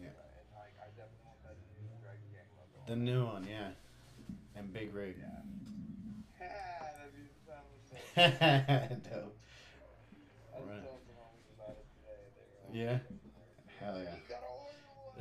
[0.01, 0.13] And
[0.55, 2.85] like, I definitely want that new Dragon Gang logo.
[2.87, 3.71] The new one, yeah.
[4.57, 5.17] And big rig.
[6.39, 7.97] That'd be sound so.
[9.11, 9.37] Dope.
[10.55, 10.83] Right.
[10.83, 12.23] telling some homies about it today.
[12.35, 12.99] They were Yeah.
[13.79, 14.17] Hell like, yeah.
[14.17, 15.15] "You gotta order one."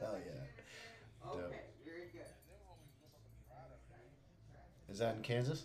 [0.00, 0.42] Hell yeah.
[1.22, 1.54] Dope.
[1.84, 2.32] very good.
[4.92, 5.64] Is that in Kansas?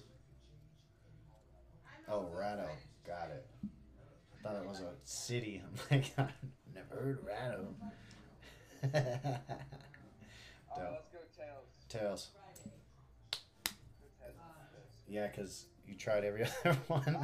[2.10, 2.70] Oh, Rado.
[3.06, 3.46] Got it.
[3.62, 5.62] I thought it was a city.
[5.92, 6.32] I'm like, I've
[6.74, 7.66] never heard of Rado.
[8.82, 9.06] Let's
[10.78, 11.68] go tails.
[11.90, 12.28] Tails.
[13.32, 15.04] Good heads on this.
[15.10, 17.18] Yeah, because you tried every other one.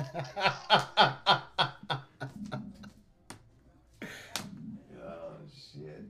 [5.02, 6.04] oh, shit.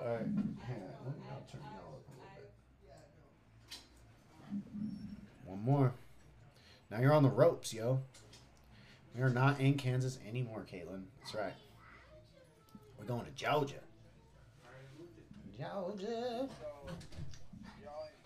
[0.00, 0.94] Alright, hang on.
[1.06, 2.50] Let me, I'll turn y'all up a little bit.
[5.44, 5.92] One more.
[6.90, 8.00] Now you're on the ropes, yo.
[9.14, 11.02] We are not in Kansas anymore, Caitlin.
[11.20, 11.52] That's right.
[12.98, 13.74] We're going to Georgia.
[15.58, 16.48] Georgia.
[16.48, 16.66] So,
[17.82, 18.18] y'all ain't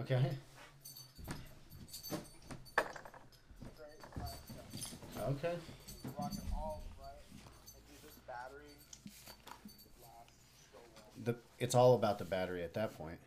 [0.00, 0.20] Okay.
[5.20, 5.36] long.
[11.24, 13.18] The it's all about the battery at that point.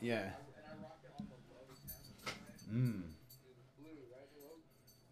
[0.00, 0.18] Yeah.
[0.18, 3.02] And I rock it on the low temp, Mm.
[3.78, 4.28] blue, right?
[4.34, 4.56] The low,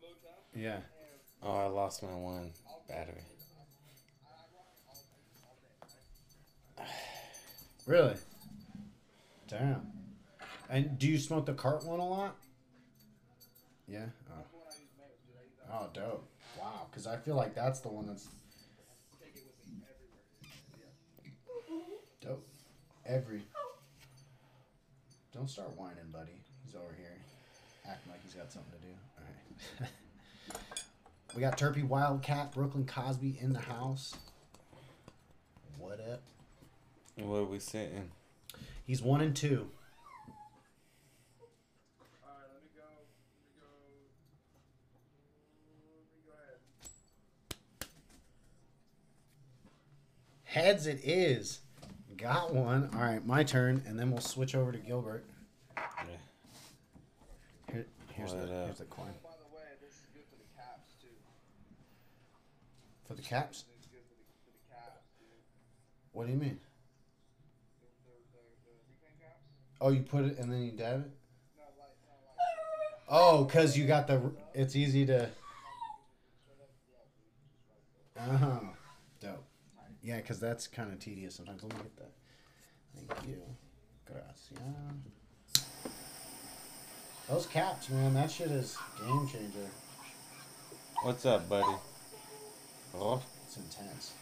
[0.03, 0.37] low temp.
[0.55, 0.81] Yeah.
[1.43, 2.53] Oh, I lost my one
[2.89, 3.23] battery.
[3.23, 5.57] I rock it all day, all
[6.77, 6.89] day, right?
[7.87, 8.17] Really?
[9.49, 9.87] Damn.
[10.69, 12.37] And do you smoke the cart one a lot?
[13.87, 14.05] Yeah.
[14.31, 14.45] Oh,
[15.73, 16.29] oh dope.
[16.61, 16.87] Wow.
[16.91, 18.29] Because I feel like that's the one that's
[22.21, 22.47] dope.
[23.07, 23.43] Every.
[25.33, 26.43] Don't start whining, buddy.
[26.65, 27.17] He's over here
[27.89, 28.93] acting like he's got something to do.
[29.17, 29.25] All
[29.81, 29.91] right.
[31.35, 34.15] we got Turpy Wildcat, Brooklyn Cosby in the house.
[35.79, 36.23] What up?
[37.17, 38.11] Where are we sitting?
[38.89, 39.69] He's one and two.
[42.25, 42.89] Alright, let me go.
[43.29, 43.69] Let me go.
[45.85, 46.57] Let me go ahead.
[50.45, 51.61] Heads it is.
[52.17, 52.89] Got one.
[52.95, 55.27] All right, my turn, and then we'll switch over to Gilbert.
[57.71, 58.65] Here, here's the up?
[58.65, 61.13] here's the coin By the way, this is good for the caps too.
[63.07, 63.65] for the caps.
[63.69, 65.29] This is good for the, for the caps, dude.
[66.13, 66.59] What do you mean?
[67.79, 69.45] The, the, the, the reclaim caps?
[69.81, 71.11] Oh, you put it and then you dab it.
[71.57, 73.23] No, like, no, like.
[73.41, 74.33] Oh, cause you got the.
[74.55, 75.29] It's easy to.
[78.21, 78.71] Oh,
[79.21, 79.45] dope.
[80.03, 81.63] Yeah, cause that's kind of tedious sometimes.
[81.63, 82.13] Let me get that.
[82.97, 83.43] Thank you.
[84.07, 84.59] Gracias.
[87.29, 89.69] Those caps, man, that shit is game changer.
[91.03, 91.77] What's up, buddy?
[92.97, 94.13] Oh, It's intense.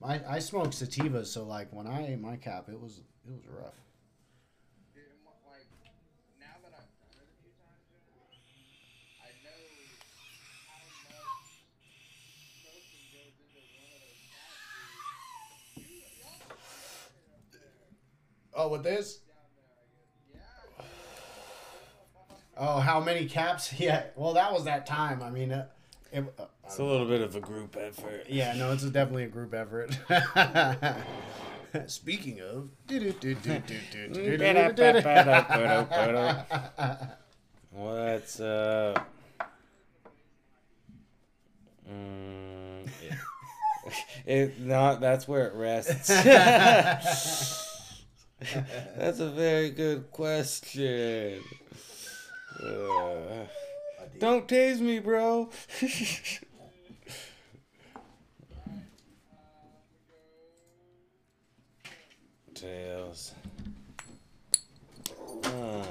[0.00, 3.46] My I smoke sativas, so like when I ate my cap, it was it was
[3.46, 3.74] rough.
[4.94, 5.68] Dude, and what- like,
[6.40, 8.00] now that I've done it a few times, dude,
[9.20, 9.60] I know
[10.72, 10.80] how
[11.12, 11.68] much
[12.64, 14.56] smoking goes into one of those caps,
[15.76, 15.84] dude.
[15.84, 17.76] You, y'all up there
[18.54, 19.18] Oh, with this?
[19.18, 19.26] down
[20.36, 20.44] there,
[20.78, 20.86] I guess.
[22.58, 22.66] Yeah.
[22.68, 23.72] Oh, how many caps?
[23.78, 24.04] Yeah.
[24.16, 25.22] Well, that was that time.
[25.22, 25.66] I mean, uh,
[26.12, 28.26] it, uh, it's a little bit of a group effort.
[28.28, 29.96] yeah, no, it's definitely a group effort.
[31.86, 32.68] Speaking of,
[37.70, 39.08] What's up?
[41.88, 42.90] Mm, it,
[44.26, 45.00] it not.
[45.00, 46.10] That's where it rests.
[48.96, 51.40] That's a very good question.
[52.62, 53.46] Uh,
[54.18, 55.48] don't tase me, bro.
[62.54, 63.32] Tails.
[65.44, 65.84] Uh,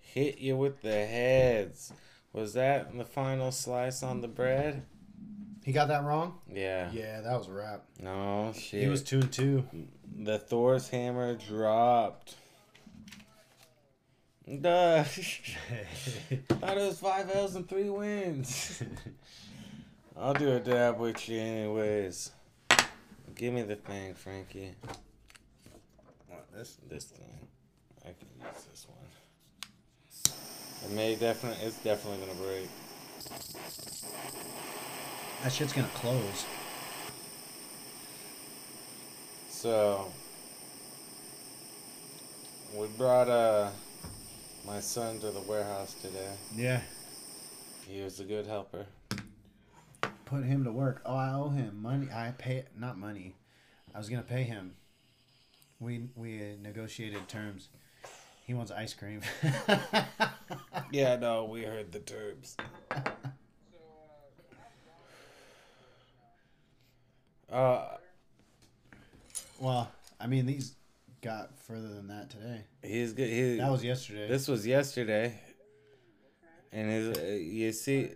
[0.00, 1.92] hit you with the heads.
[2.32, 4.84] Was that the final slice on the bread?
[5.68, 6.38] He got that wrong.
[6.50, 6.90] Yeah.
[6.94, 7.84] Yeah, that was a wrap.
[8.00, 8.80] No shit.
[8.80, 9.64] He was two and two.
[10.16, 12.36] the Thor's hammer dropped.
[14.46, 15.02] Duh.
[15.04, 18.82] Thought it was five L's and three wins.
[20.16, 22.30] I'll do a dab with you anyways.
[23.34, 24.72] Give me the thing, Frankie.
[26.28, 27.46] What, this this thing.
[28.06, 28.96] I can use this one.
[30.90, 32.70] It may definitely it's definitely gonna break.
[35.42, 36.44] That shit's gonna close.
[39.48, 40.10] So
[42.74, 43.70] we brought uh
[44.66, 46.32] my son to the warehouse today.
[46.54, 46.80] Yeah.
[47.86, 48.86] He was a good helper.
[50.26, 51.00] Put him to work.
[51.06, 52.08] Oh, I owe him money.
[52.12, 53.34] I pay not money.
[53.94, 54.74] I was gonna pay him.
[55.80, 57.68] We we negotiated terms.
[58.46, 59.20] He wants ice cream.
[60.90, 62.56] Yeah, no, we heard the terms.
[67.50, 67.86] Uh,
[69.58, 70.74] well, I mean these
[71.22, 72.60] got further than that today.
[72.82, 73.28] he's good.
[73.28, 74.28] He, That was yesterday.
[74.28, 75.38] this was yesterday,
[76.72, 78.10] and his, uh, you see,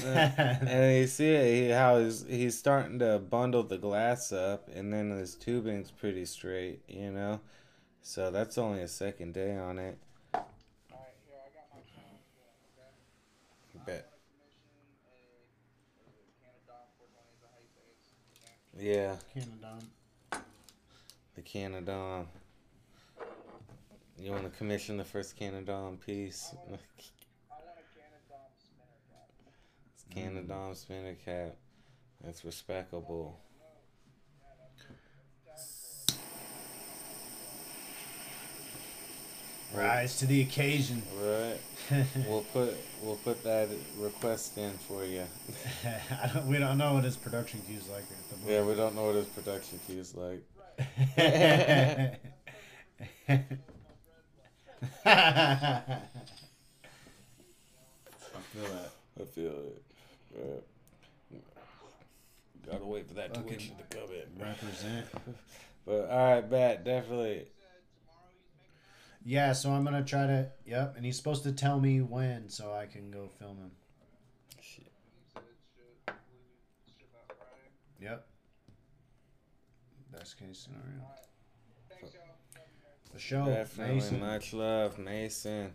[0.00, 4.92] uh, and you see he, how he's he's starting to bundle the glass up, and
[4.92, 7.40] then his tubing's pretty straight, you know.
[8.02, 9.98] So that's only a second day on it.
[10.32, 10.46] Alright,
[11.26, 13.92] here, I got my phone going, okay?
[13.98, 14.12] Bet.
[14.14, 14.62] Commission
[15.10, 15.18] a,
[16.06, 17.98] what is it, Canada 420, is that how you say it?
[18.78, 19.16] Yeah.
[19.34, 19.78] Yeah, Canada.
[21.34, 22.26] the Canadon.
[24.18, 26.50] You want to commission the first Canadon piece?
[26.52, 29.30] I want a Canada spinner cap.
[29.94, 30.76] It's Canadon mm.
[30.76, 31.56] spinner cap.
[32.22, 33.38] That's respectable.
[39.76, 41.02] Rise to the occasion.
[41.20, 41.58] Right.
[42.26, 45.22] We'll put we'll put that request in for you.
[45.84, 48.96] I don't, we don't know what his production queue's like at the Yeah, we don't
[48.96, 50.42] know what his production key is like.
[50.78, 52.16] I
[58.52, 58.90] feel that.
[59.20, 59.82] I feel it.
[60.36, 60.62] Right.
[62.70, 64.42] Gotta wait for that Fucking tuition to come in.
[64.44, 65.06] Represent.
[65.86, 67.46] But all right, bet definitely.
[69.28, 70.48] Yeah, so I'm gonna try to.
[70.66, 73.70] Yep, and he's supposed to tell me when, so I can go film him.
[74.60, 74.86] Shit.
[75.34, 76.14] So it should,
[76.96, 77.72] ship out Friday.
[78.00, 78.24] Yep.
[80.12, 81.02] Best case scenario.
[83.12, 83.46] The show.
[83.46, 83.94] Definitely.
[83.96, 84.20] Mason.
[84.20, 85.72] Much love, Mason.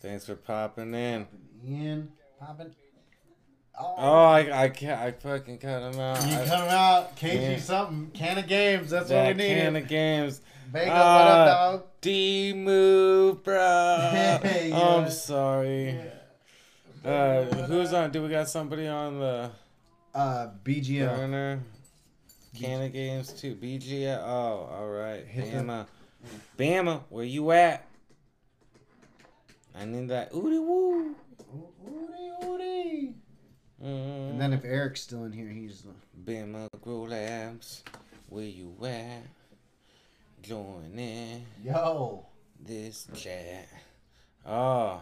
[0.00, 1.26] Thanks for popping in.
[1.66, 2.12] Ian.
[2.38, 2.74] Poppin'.
[3.76, 3.94] Oh.
[3.98, 5.00] Oh, I I can't.
[5.00, 6.24] I fucking cut him out.
[6.28, 7.16] You I- cut him out.
[7.16, 7.58] KG Yeah.
[7.58, 8.10] something.
[8.12, 8.90] Can of games.
[8.90, 9.48] That's that what we need.
[9.48, 10.40] can of games.
[10.74, 11.86] Vega, what Ah, up, dog?
[12.00, 14.08] D move, bro.
[14.10, 15.08] Hey, Oh, I'm yeah.
[15.08, 16.00] sorry.
[17.04, 18.10] Uh, who's on?
[18.10, 19.50] Do we got somebody on the
[20.12, 21.06] Uh, BGL.
[21.16, 21.60] burner?
[22.58, 23.54] Can of games too.
[23.54, 24.06] BG.
[24.20, 25.24] Oh, all right.
[25.24, 25.86] Hit the- Bama.
[26.58, 27.86] Bama, where you at?
[29.76, 30.32] I need that.
[30.32, 31.14] Ooty woo.
[31.82, 33.14] Woody, Woody.
[33.80, 34.30] Mm.
[34.30, 35.92] And then if Eric's still in here, he's the.
[36.32, 37.84] Bama Grow Labs,
[38.28, 39.22] where you at?
[40.44, 42.26] Join in Yo.
[42.60, 43.66] this chat.
[44.44, 45.00] Oh, ah,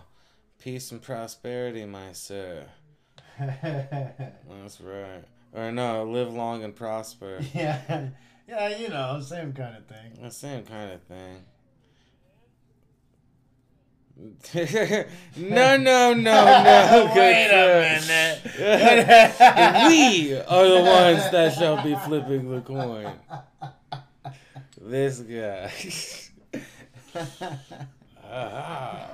[0.61, 2.65] peace and prosperity, my sir.
[3.41, 5.25] That's right.
[5.53, 7.41] Or no, live long and prosper.
[7.55, 8.11] yeah.
[8.47, 10.23] Yeah, you know, same kind of thing.
[10.23, 11.45] The same kind of thing.
[15.37, 17.13] no, no, no, no.
[17.17, 18.39] Wait a sir.
[19.89, 23.13] we are the ones that shall be flipping the coin.
[24.85, 25.71] This guy.
[28.29, 29.11] Ah.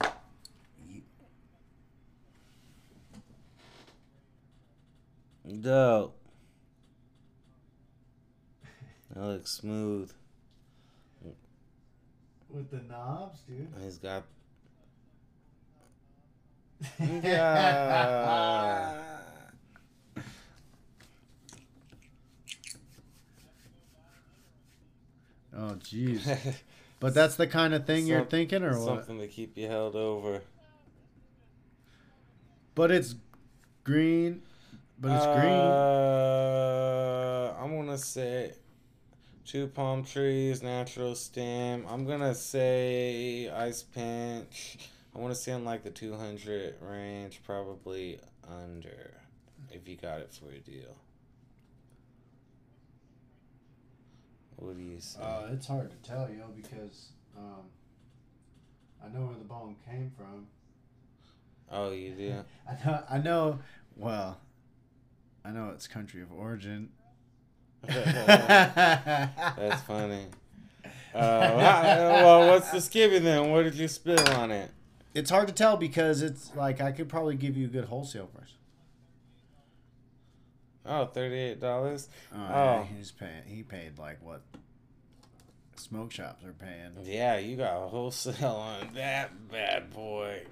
[5.60, 6.18] Dope.
[9.14, 10.10] That looks smooth.
[12.50, 13.68] With the knobs, dude.
[13.80, 14.24] He's got.
[17.22, 19.27] Yeah.
[25.58, 26.54] Oh, jeez.
[27.00, 28.84] But that's the kind of thing you're thinking, or what?
[28.84, 30.42] Something to keep you held over.
[32.74, 33.14] But it's
[33.84, 34.42] green.
[34.98, 35.52] But it's green.
[35.52, 36.74] Uh,
[37.60, 38.54] I'm gonna say
[39.44, 41.84] two palm trees, natural stem.
[41.88, 44.78] I'm gonna say ice pinch.
[45.14, 49.12] I want to say in like the 200 range, probably under.
[49.70, 50.96] If you got it for a deal.
[54.58, 55.20] What do you say?
[55.22, 57.62] Uh, it's hard to tell, yo, because um,
[59.04, 60.46] I know where the bone came from.
[61.70, 62.34] oh, you do.
[62.68, 63.04] I know.
[63.08, 63.58] I know.
[63.96, 64.38] Well,
[65.44, 66.88] I know its country of origin.
[67.86, 70.26] That's funny.
[71.14, 71.20] Uh,
[71.54, 73.50] well, what's the skibby then?
[73.50, 74.70] What did you spit on it?
[75.14, 78.26] It's hard to tell because it's like I could probably give you a good wholesale
[78.26, 78.57] price.
[80.88, 81.62] Oh, $38.
[81.62, 82.38] Oh, Oh.
[82.38, 83.42] yeah, he's paying.
[83.46, 84.40] He paid like what
[85.76, 86.92] smoke shops are paying.
[87.04, 90.42] Yeah, you got a wholesale on that bad boy.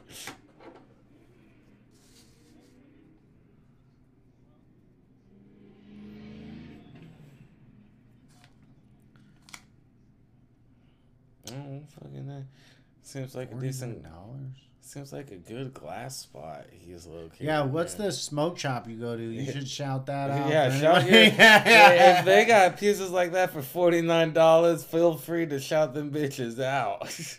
[13.07, 14.03] Seems like a decent.
[14.03, 14.57] dollars.
[14.81, 17.47] Seems like a good glass spot he's located.
[17.47, 18.09] Yeah, what's there.
[18.09, 19.23] the smoke shop you go to?
[19.23, 20.51] You should shout that out.
[20.51, 25.17] Yeah, shout your, yeah, if they got pieces like that for forty nine dollars, feel
[25.17, 27.09] free to shout them bitches out.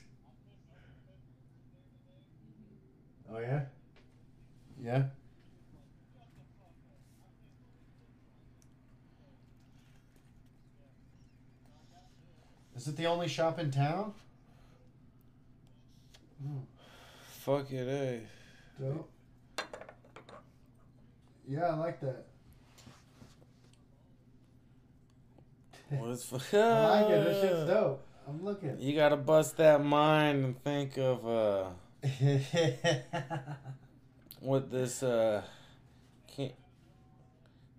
[3.29, 3.65] Oh yeah.
[4.81, 5.03] Yeah.
[12.75, 14.13] Is it the only shop in town?
[17.39, 18.19] Fuck it, eh?
[18.79, 19.09] Dope.
[21.47, 22.25] Yeah, I like that.
[25.89, 27.23] What's I like it.
[27.23, 28.03] This shit's dope.
[28.27, 28.75] I'm looking.
[28.79, 31.69] You gotta bust that mind and think of uh
[34.41, 35.41] what this uh
[36.35, 36.51] can't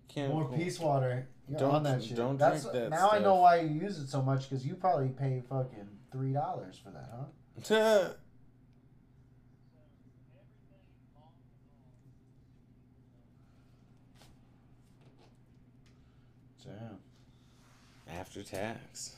[0.08, 1.28] can't More peace water.
[1.48, 2.16] You're Don't- on that shit.
[2.16, 3.38] don't That's, drink that now I know stuff.
[3.40, 7.10] why you use it so much because you probably pay fucking three dollars for that,
[7.14, 7.24] huh?
[16.64, 16.98] Damn.
[18.18, 19.14] After tax,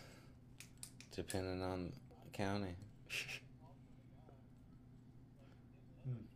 [1.16, 1.90] depending on
[2.24, 2.74] the county.
[6.05, 6.26] Hmm.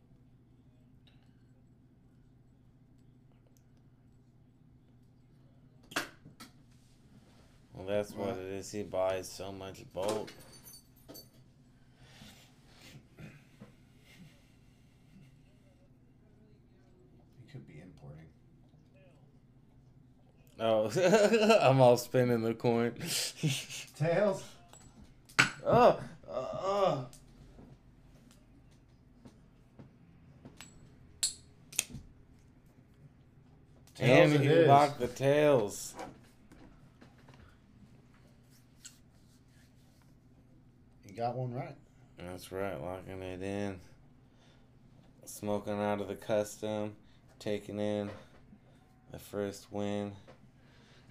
[7.73, 8.71] Well, that's what it is.
[8.71, 10.31] He buys so much bulk.
[11.09, 11.15] You
[17.51, 18.29] could be importing.
[20.59, 20.89] Oh,
[21.61, 22.93] I'm all spinning the coin.
[23.97, 24.43] Tails.
[25.65, 25.99] oh,
[26.29, 26.97] uh, uh.
[33.95, 34.67] Tails and is.
[34.67, 35.93] locked the tails.
[41.07, 41.75] You got one right.
[42.17, 43.79] That's right, locking it in.
[45.25, 46.95] Smoking out of the custom,
[47.39, 48.09] taking in
[49.11, 50.13] the first win.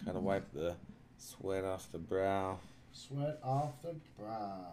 [0.04, 0.74] Gotta wipe the
[1.18, 2.58] sweat off the brow.
[2.92, 4.66] Sweat off the brow.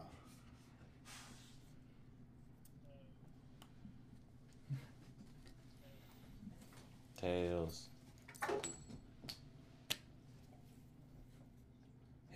[7.20, 7.88] Tails.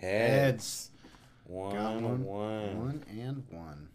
[0.00, 0.90] Heads.
[1.44, 2.80] One, Got one, one.
[2.80, 3.88] One and one.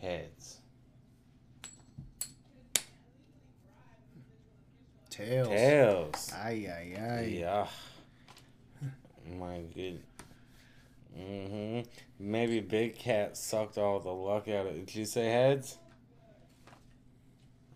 [0.00, 0.35] Heads.
[5.16, 5.48] Tails.
[5.48, 6.32] Tails.
[6.34, 7.38] Ay, ay, ay.
[7.40, 7.66] Yeah.
[9.38, 10.00] My good.
[11.16, 11.80] hmm
[12.18, 14.86] Maybe Big Cat sucked all the luck out of it.
[14.86, 15.78] Did you say heads?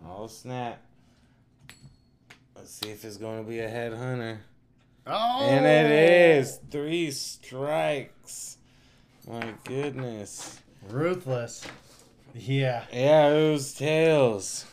[0.06, 0.82] Oh, snap.
[2.54, 4.40] Let's see if it's going to be a head hunter.
[5.06, 5.46] Oh!
[5.48, 6.60] And it is.
[6.70, 8.58] Three strikes.
[9.26, 10.60] My goodness.
[10.88, 11.64] Ruthless.
[12.34, 12.84] Yeah.
[12.92, 14.66] Yeah, it was tails.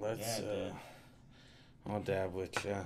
[0.00, 1.92] Let's, Yeah, uh.
[1.92, 2.82] I'll dab with ya.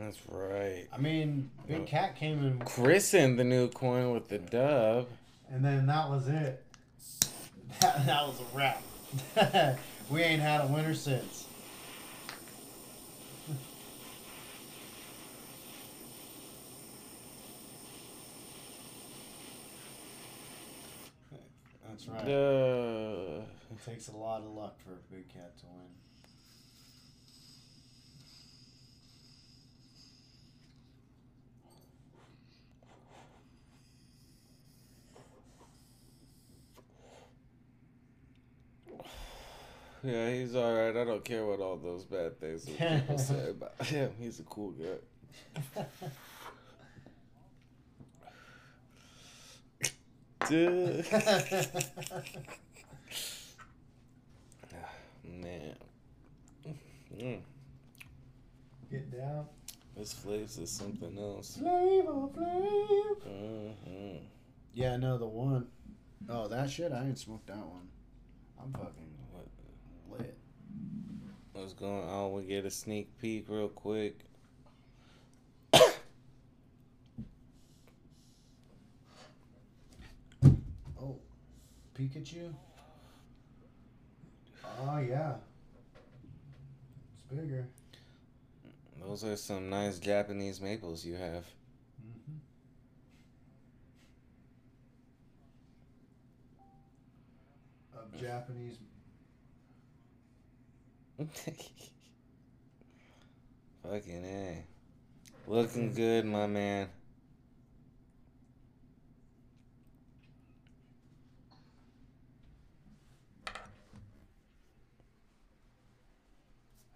[0.00, 0.86] That's right.
[0.92, 5.06] I mean, Big Cat came in, Christened the new coin with the dub.
[5.50, 6.64] and then that was it.
[7.80, 8.82] That, that was a wrap.
[10.10, 11.46] we ain't had a winner since.
[21.98, 22.32] That's right.
[22.32, 23.42] Uh,
[23.72, 25.88] it takes a lot of luck for a big cat to win.
[40.04, 40.96] Yeah, he's all right.
[40.96, 44.12] I don't care what all those bad things that people say about him.
[44.16, 45.74] He's a cool guy.
[50.50, 51.04] Man.
[57.18, 57.40] Mm,
[58.90, 59.46] Get down.
[59.96, 61.56] this flavors is something else.
[61.56, 63.26] Flavor, flavor.
[63.26, 64.18] hmm
[64.72, 65.66] Yeah, no, the one
[66.28, 67.88] oh that shit, I ain't smoked that one.
[68.62, 70.38] I'm fucking What, lit.
[71.54, 72.32] what's going on?
[72.34, 74.20] We get a sneak peek real quick.
[81.00, 81.16] Oh,
[81.98, 82.54] Pikachu.
[84.80, 85.32] Oh yeah,
[87.14, 87.66] it's bigger.
[89.00, 91.44] Those are some nice Japanese maples you have.
[92.06, 92.38] Mm-hmm.
[97.98, 98.78] Of Japanese.
[103.82, 104.64] Fucking A.
[105.48, 106.88] Looking good, my man.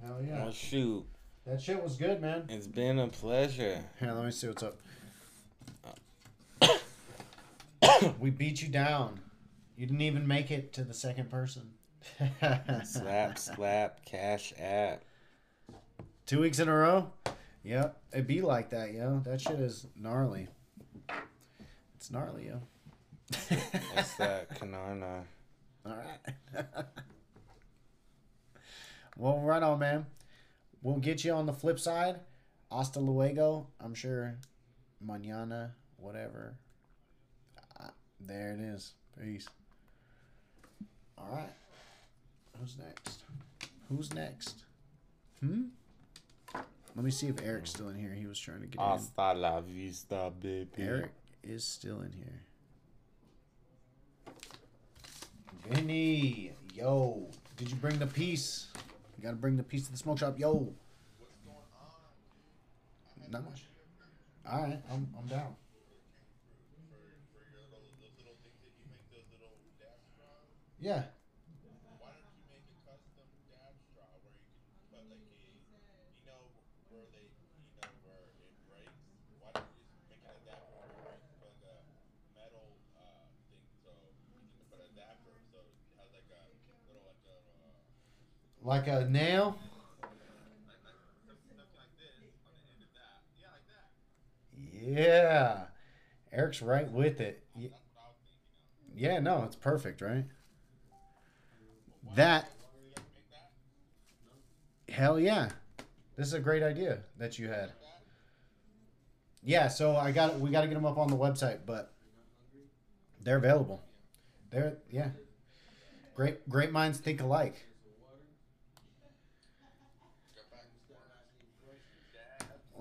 [0.04, 1.04] Hell yeah, Oh, shoot.
[1.46, 2.44] that shit was good, man.
[2.48, 3.84] It's been a pleasure.
[4.00, 4.76] Here, let me see what's up.
[8.18, 9.20] we beat you down.
[9.76, 11.70] You didn't even make it to the second person.
[12.84, 15.04] Slap, slap, cash app.
[16.26, 17.12] Two weeks in a row?
[17.62, 17.96] Yep.
[18.12, 19.20] It be like that, yo.
[19.24, 20.48] That shit is gnarly.
[21.96, 22.60] It's gnarly, yo.
[23.94, 24.58] What's that?
[24.58, 25.22] Kanana.
[25.86, 26.64] All right.
[29.16, 30.06] well, right on, man.
[30.82, 32.20] We'll get you on the flip side.
[32.70, 33.68] Hasta luego.
[33.80, 34.38] I'm sure.
[35.06, 36.56] Mañana, whatever.
[37.80, 37.88] Uh,
[38.20, 38.94] there it is.
[39.20, 39.48] Peace.
[41.18, 41.52] All right.
[42.58, 43.22] Who's next?
[43.88, 44.64] Who's next?
[45.40, 45.64] Hmm?
[46.94, 48.12] Let me see if Eric's still in here.
[48.12, 48.86] He was trying to get in.
[48.86, 50.68] Hasta la vista, baby.
[50.78, 52.42] Eric is still in here.
[55.68, 58.66] Vinny, yo, did you bring the piece?
[59.22, 60.74] Gotta bring the piece to the smoke shop, yo.
[61.22, 63.30] What's going on?
[63.30, 63.62] Not much.
[64.50, 65.54] All right, I'm I'm down.
[66.90, 66.98] For,
[67.30, 70.50] for your little, those little things that you make, those little dab straws,
[70.82, 71.06] Yeah,
[72.02, 74.10] why don't you make a custom dab straw
[74.90, 76.42] where you can put like a, you know,
[76.90, 79.06] where they, you know, where it breaks?
[79.38, 81.30] Why don't you just make an adapter where it breaks?
[81.38, 81.78] Put like a
[82.34, 83.94] metal uh, thing so
[84.34, 86.42] you can put an adapter so it has like a
[86.90, 87.78] little, like a, uh,
[88.62, 89.58] like a nail.
[94.72, 95.64] Yeah,
[96.32, 97.44] Eric's right with it.
[98.94, 100.24] Yeah, no, it's perfect, right?
[102.14, 102.50] That?
[104.92, 105.48] hell yeah,
[106.16, 107.72] this is a great idea that you had.
[109.42, 111.92] Yeah, so I got we got to get them up on the website, but
[113.22, 113.80] they're available.
[114.50, 115.10] They're yeah.
[116.14, 117.66] Great great minds think alike.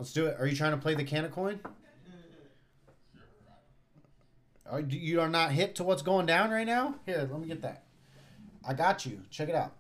[0.02, 0.36] Let's do it.
[0.40, 1.60] Are you trying to play the Kanna Koin?
[4.66, 6.96] Are you are not hip to what's going down right now?
[7.06, 7.84] Here, let me get that.
[8.68, 9.22] I got you.
[9.30, 9.74] Check it out.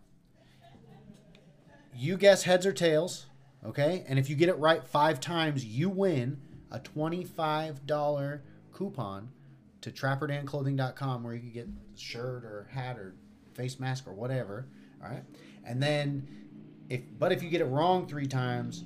[1.96, 3.26] You guess heads or tails,
[3.66, 4.06] okay?
[4.08, 8.42] And if you get it right five times, you win a $25
[8.74, 9.30] coupon
[9.82, 13.16] to trapperdanclothing.com where you can get shirt or hat or
[13.56, 14.68] face mask or whatever,
[15.04, 15.24] all right?
[15.66, 16.28] And then
[16.90, 18.84] if but if you get it wrong 3 times,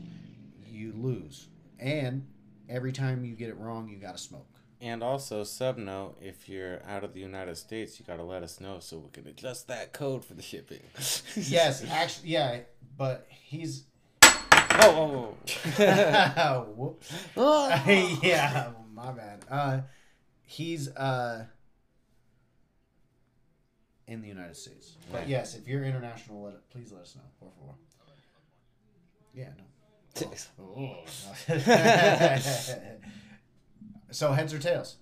[0.75, 1.47] you lose.
[1.79, 2.25] And
[2.69, 4.47] every time you get it wrong, you got to smoke.
[4.81, 8.59] And also, sub note, if you're out of the United States, you gotta let us
[8.59, 10.81] know so we can adjust that code for the shipping.
[11.35, 12.59] Yes, actually yeah,
[12.97, 13.85] but he's
[14.77, 15.33] Oh,
[15.79, 17.13] oh, Whoops.
[17.37, 17.83] oh.
[18.21, 19.45] yeah, my bad.
[19.49, 19.79] Uh,
[20.43, 21.45] he's uh,
[24.07, 24.97] in the United States.
[25.11, 27.21] But yes, if you're international, let it, please let us know.
[27.39, 27.73] Por favor.
[29.33, 29.63] Yeah, no.
[34.11, 34.95] so heads or tails?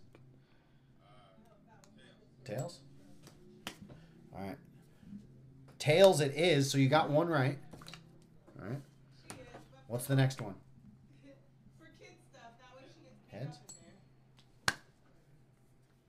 [2.45, 2.80] Tails.
[4.36, 4.57] All right.
[5.78, 6.72] Tails it is.
[6.72, 7.57] So you got one right.
[8.59, 8.82] All right.
[9.88, 10.55] What's the next one?
[11.78, 13.57] For kid stuff, that way she gets paid Heads?
[13.57, 13.76] off in
[14.66, 14.76] there.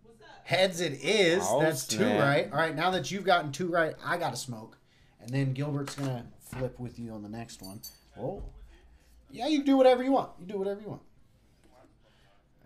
[0.05, 0.29] What's up?
[0.45, 1.43] Heads it is.
[1.47, 2.49] Oh, That's two right.
[2.51, 4.79] All right, now that you've gotten two right, I got to smoke.
[5.21, 7.81] And then Gilbert's going to flip with you on the next one.
[8.17, 8.43] Whoa.
[9.35, 10.31] Yeah, you do whatever you want.
[10.39, 11.03] You do whatever you want.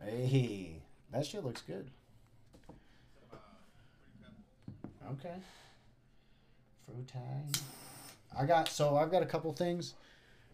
[0.04, 1.90] Hey, that shit looks good.
[5.12, 5.34] Okay.
[6.86, 7.58] Fruitang.
[8.38, 9.94] I got so I've got a couple things.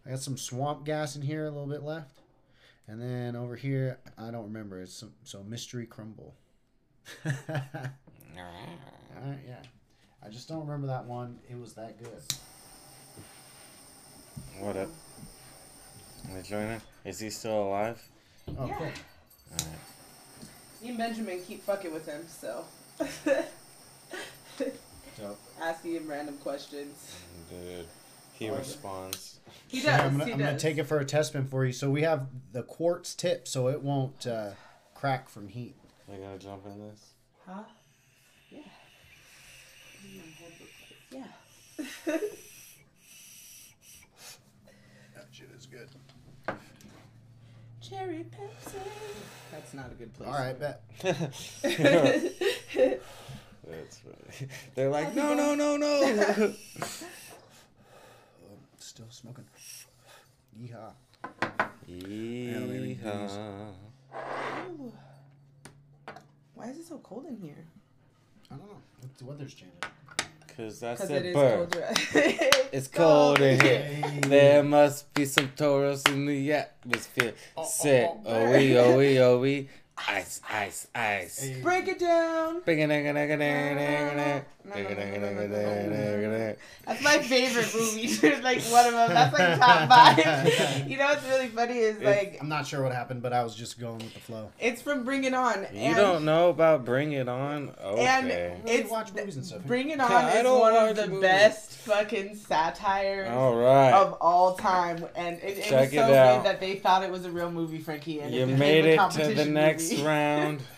[0.06, 2.20] I got some swamp gas in here, a little bit left,
[2.86, 4.80] and then over here I don't remember.
[4.80, 6.36] It's some so mystery crumble.
[7.26, 7.32] All
[8.36, 9.62] right, yeah.
[10.24, 11.40] I just don't remember that one.
[11.50, 12.22] It was that good.
[14.60, 14.90] What up?
[16.30, 16.80] Am I joining?
[17.04, 18.00] Is he still alive?
[18.58, 18.76] Oh, Yeah.
[18.78, 18.86] cool.
[18.86, 19.78] Alright.
[20.82, 22.64] Me and Benjamin keep fucking with him, so.
[25.18, 25.38] Dope.
[25.60, 27.16] Asking him random questions.
[27.50, 27.86] Dude.
[28.34, 29.38] He Oh, responds.
[29.68, 30.00] He Here, does.
[30.00, 30.46] I'm gonna, he I'm does.
[30.48, 31.72] gonna take it for a test spin for you.
[31.72, 34.50] So we have the quartz tip, so it won't uh,
[34.94, 35.76] crack from heat.
[36.10, 37.10] You gonna jump in this?
[37.46, 37.62] Huh?
[38.50, 38.60] Yeah.
[41.10, 41.26] Yeah.
[45.14, 45.88] That shit is good.
[47.88, 48.78] Cherry Pepsi.
[49.52, 50.28] That's not a good place.
[50.28, 50.82] All right, bet.
[53.66, 54.48] That's funny.
[54.74, 56.54] They're like, no, no, no, no.
[58.46, 59.44] Oh, still smoking.
[60.58, 60.92] Yeehaw.
[61.88, 63.72] Yeehaw.
[64.70, 64.92] Ooh.
[66.54, 67.66] Why is it so cold in here?
[68.50, 68.80] I don't know.
[69.18, 69.78] The weather's changing.
[70.56, 71.70] Cause that's Because the it is bird.
[71.72, 72.48] colder.
[72.72, 74.02] It's cold in here.
[74.22, 77.34] There must be some Taurus in the atmosphere.
[77.56, 79.68] Oh, oh, Say, oh, oh wee, oh wee, oh wee.
[79.96, 81.38] Ice, ice, ice.
[81.40, 81.60] Hey.
[81.62, 82.62] Break it down.
[84.66, 88.06] That's That's my favorite movie.
[88.14, 89.08] There's like one of them.
[89.10, 90.88] That's like top five.
[90.88, 93.54] you know what's really funny is like I'm not sure what happened, but I was
[93.54, 94.50] just going with the flow.
[94.58, 95.66] it's from Bring It On.
[95.72, 97.68] You don't know about Bring It On?
[97.68, 98.56] And Okay.
[98.64, 99.62] Really it's watch movies and stuff.
[99.64, 101.20] Bring It On I is don't one of the movies.
[101.20, 103.92] best fucking satires All right.
[103.92, 107.24] of all time, and it, it was so it good that they thought it was
[107.26, 108.20] a real movie, Frankie.
[108.20, 109.54] And You it made it to the competition
[109.90, 110.60] next round.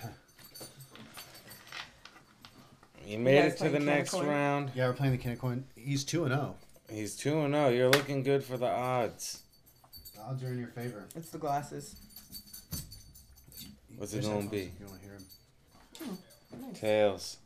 [3.07, 4.27] You made guys it to the playing can of next corn?
[4.27, 4.71] round.
[4.75, 5.63] Yeah, we're playing the Kanna Koin.
[5.77, 6.57] He's two and zero.
[6.91, 7.69] He's 2 and 0.
[7.69, 9.43] You're looking good for the odds.
[10.17, 11.05] The odds are in your favor.
[11.15, 11.95] It's the glasses.
[13.97, 14.73] What's it gonna be?
[14.81, 16.19] You want to hear him?
[16.65, 17.37] Oh, Tails.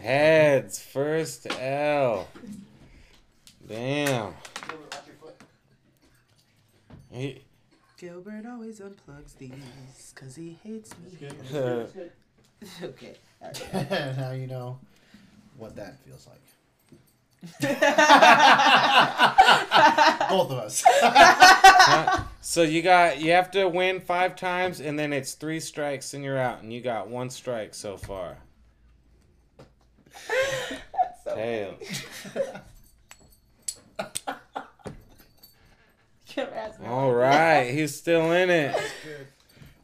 [0.00, 0.80] Heads.
[0.80, 2.28] First L.
[3.66, 4.34] Damn.
[7.10, 7.42] He,
[7.98, 11.28] Gilbert always unplugs these because he hates me.
[12.82, 13.14] okay.
[14.16, 14.78] now you know
[15.56, 16.38] what that feels like.
[20.28, 20.84] Both of us.
[22.40, 26.24] so you got you have to win five times and then it's three strikes and
[26.24, 28.38] you're out and you got one strike so far.
[31.24, 32.02] So- Tails.
[36.46, 36.86] Can't.
[36.86, 38.76] All right, he's still in it.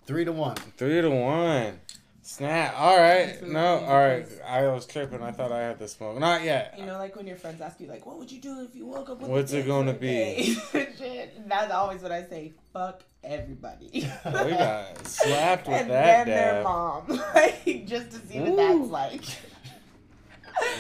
[0.07, 0.57] Three to one.
[0.77, 1.81] Three to one.
[2.23, 2.75] Snap.
[2.79, 3.43] All right.
[3.47, 3.81] No.
[3.81, 4.27] All right.
[4.47, 5.23] I was tripping.
[5.23, 6.19] I thought I had the smoke.
[6.19, 6.75] Not yet.
[6.79, 8.87] You know, like when your friends ask you, like, "What would you do if you
[8.87, 10.57] woke up with?" What's a it gonna be?
[11.47, 12.55] That's always what I say.
[12.73, 13.89] Fuck everybody.
[14.25, 18.57] We got slapped with and that then their mom, like, just to see what Ooh.
[18.57, 19.23] that's like.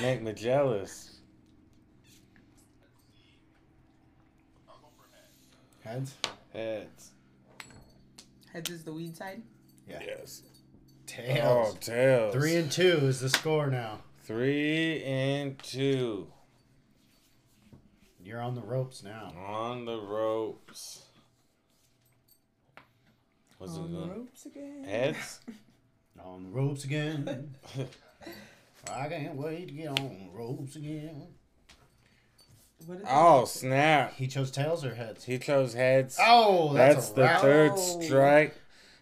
[0.00, 1.13] Make me jealous.
[5.84, 6.14] Heads.
[6.52, 7.10] Heads.
[8.52, 9.42] Heads is the weed side.
[9.88, 10.00] Yeah.
[10.04, 10.42] Yes.
[11.06, 11.74] Tails.
[11.74, 12.34] Oh, tails.
[12.34, 13.98] Three and two is the score now.
[14.22, 16.28] Three and two.
[18.22, 19.34] You're on the ropes now.
[19.46, 21.02] On the ropes.
[23.58, 24.10] What's it On the going?
[24.10, 24.84] ropes again.
[24.84, 25.40] Heads.
[26.24, 27.54] On the ropes again.
[28.90, 31.26] I can't wait to get on the ropes again.
[32.86, 34.14] What is oh snap!
[34.14, 35.24] He chose tails or heads?
[35.24, 36.18] He chose heads.
[36.20, 37.40] Oh, that's, That's a the wrap.
[37.40, 38.54] third strike.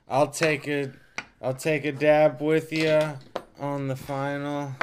[0.09, 0.93] I'll take a,
[1.41, 3.19] I'll take a dab with you
[3.59, 4.75] on the final.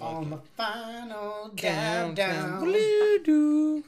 [0.00, 2.60] On the final Countdown.
[2.60, 3.82] countdown.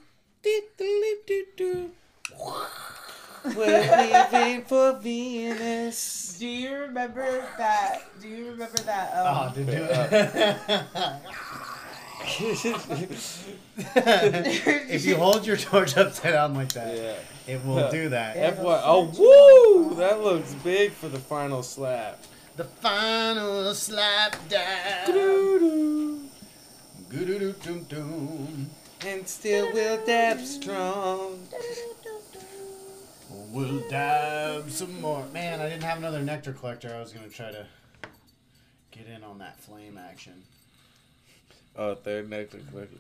[3.45, 6.37] We're leaving for Venus.
[6.39, 8.03] Do you remember that?
[8.21, 9.11] Do you remember that?
[9.15, 11.23] Oh, Um, to do it.
[14.91, 17.53] if you hold your torch upside down like that, yeah.
[17.55, 18.37] it will do that.
[18.37, 18.83] F what?
[18.85, 19.95] Oh, woo!
[19.97, 22.21] That looks big for the final slap.
[22.57, 25.07] The final slap down.
[25.07, 26.21] Doo-doo.
[27.11, 28.49] Goo-doo-doo-doo-doo.
[29.07, 31.39] And still we'll dab strong.
[33.51, 35.25] We'll dab some more.
[35.33, 36.95] Man, I didn't have another nectar collector.
[36.95, 37.67] I was gonna try to
[38.91, 40.43] get in on that flame action.
[41.77, 42.99] Oh, third nectar collector.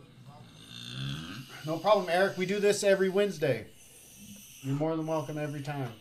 [1.66, 2.38] No problem, Eric.
[2.38, 3.66] We do this every Wednesday.
[4.62, 5.92] You're more than welcome every time.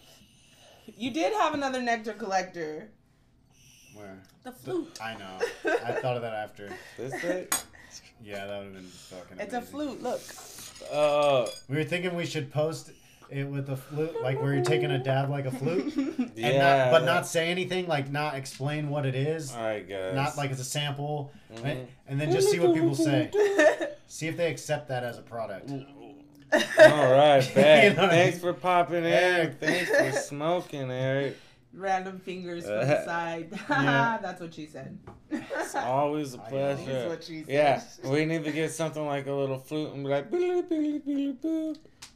[0.98, 2.88] You did have another nectar collector.
[3.94, 4.18] Where?
[4.44, 4.98] The flute.
[5.02, 5.40] I know.
[5.86, 6.72] I thought of that after.
[6.98, 7.48] This thing?
[8.24, 9.40] Yeah, that would have been fucking.
[9.40, 10.02] It's a flute.
[10.02, 10.22] Look.
[10.92, 12.92] Oh, We were thinking we should post
[13.30, 16.92] it with a flute, like where you're taking a dab like a flute, and not,
[16.92, 20.16] but not say anything, like not explain what it is, All right, guys.
[20.16, 21.66] not like it's a sample, Mhm.
[21.66, 23.30] and, and then just see what people say.
[24.10, 25.70] See if they accept that as a product.
[25.70, 27.84] All right, bet.
[27.84, 28.42] You know what I Thanks mean?
[28.42, 29.54] for popping in.
[29.60, 31.36] Thanks for smoking, Eric.
[31.74, 33.50] Random fingers from Uh, the side.
[33.70, 34.18] yeah.
[34.22, 34.98] That's what she said.
[35.30, 36.58] It's always a I know.
[36.68, 37.10] That's pleasure.
[37.10, 37.50] what she said.
[38.04, 41.00] Yeah, we need to get something like a little flute and be like, "Billy, billy,
[41.00, 41.76] billy, boo."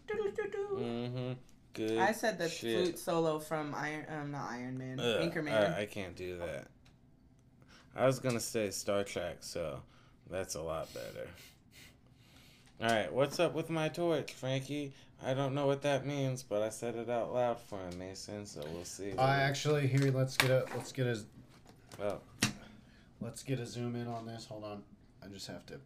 [0.10, 1.34] Mm-hmm.
[1.74, 1.98] Good.
[2.00, 2.82] I said the shit.
[2.84, 5.76] flute solo from Iron, um, not Iron Man, Ugh, Anchorman.
[5.78, 6.68] I, I can't do that.
[7.96, 9.82] I was gonna say Star Trek, so
[10.30, 11.28] that's a lot better.
[12.82, 14.92] All right, what's up with my torch, Frankie?
[15.24, 18.48] I don't know what that means, but I said it out loud for him, Mason.
[18.48, 19.14] So we'll see.
[19.20, 20.12] I actually here.
[20.12, 21.20] Let's get a let's get a
[22.02, 22.18] Oh,
[23.20, 24.46] let's get a zoom in on this.
[24.46, 24.82] Hold on,
[25.24, 25.80] I just have to.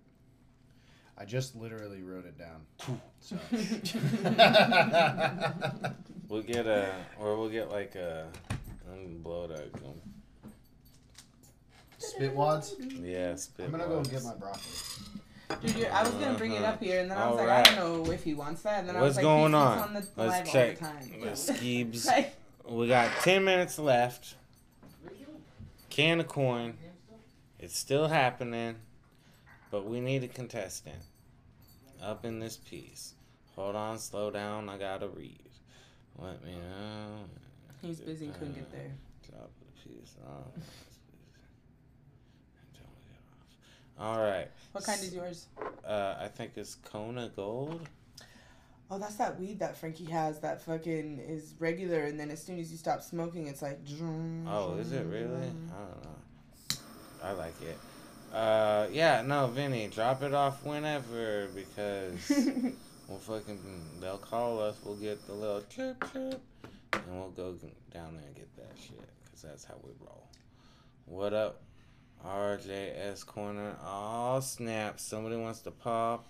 [1.17, 2.65] I just literally wrote it down.
[3.19, 3.37] So.
[6.29, 8.27] we'll get a, or we'll get like a,
[8.89, 9.71] I'm blow it out.
[9.81, 9.95] Go-
[11.97, 12.75] Spit wads.
[13.01, 13.65] Yeah, spit.
[13.65, 14.09] I'm gonna go wads.
[14.09, 14.61] get my broccoli.
[15.61, 17.71] Dude, I was gonna bring it up here, and then I was like, Alright.
[17.71, 18.79] I don't know if he wants that.
[18.79, 19.77] And then I What's was like, going on?
[19.79, 20.81] on the Let's live check.
[20.81, 21.33] all the time.
[21.35, 22.07] Skeebs.
[22.07, 22.35] Like,
[22.67, 24.35] We got 10 minutes left.
[25.89, 26.73] Kanna Koin.
[27.59, 28.75] It's still happening.
[29.71, 31.01] But we need a contestant.
[32.01, 33.13] Up in this piece.
[33.55, 34.69] Hold on, slow down.
[34.69, 35.39] I gotta read.
[36.17, 37.25] Let me know.
[37.81, 38.91] he's busy, couldn't get there.
[39.29, 40.45] Drop the piece off.
[43.99, 44.49] Alright.
[44.71, 45.47] What kind is yours?
[45.85, 47.87] Uh, I think it's Kona Gold.
[48.91, 52.59] Oh, that's that weed that Frankie has that fucking is regular, and then as soon
[52.59, 53.79] as you stop smoking, it's like.
[54.47, 55.25] Oh, is it really?
[55.25, 56.77] I don't know.
[57.23, 57.77] I like it.
[58.31, 62.29] Uh, yeah, no, Vinny, drop it off whenever because
[63.07, 63.59] we'll fucking
[64.01, 64.75] they'll call us.
[64.83, 66.41] We'll get the little chirp chirp,
[66.93, 67.55] and we'll go
[67.91, 70.27] down there and get that shit because that's how we roll.
[71.05, 71.61] What up,
[72.25, 73.75] RJS Corner?
[73.85, 74.99] Oh snap!
[74.99, 76.27] Somebody wants to pop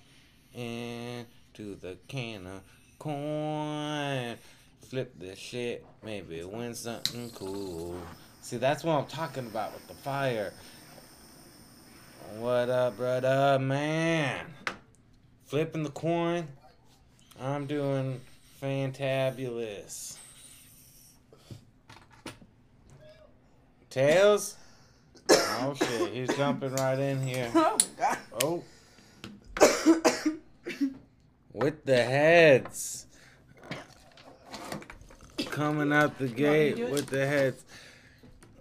[0.53, 2.61] into the can of
[2.99, 4.37] coin.
[4.89, 7.99] Flip this shit, maybe win something cool.
[8.41, 10.53] See, that's what I'm talking about with the fire.
[12.37, 13.57] What up, brother?
[13.59, 14.45] Man.
[15.45, 16.47] Flipping the coin.
[17.41, 18.21] I'm doing
[18.61, 20.17] fantabulous.
[23.89, 24.57] Tails?
[25.30, 27.51] Oh shit, he's jumping right in here.
[27.55, 28.17] Oh god.
[28.43, 28.63] Oh.
[31.53, 33.05] With the heads.
[35.45, 37.63] Coming out the gate with the heads.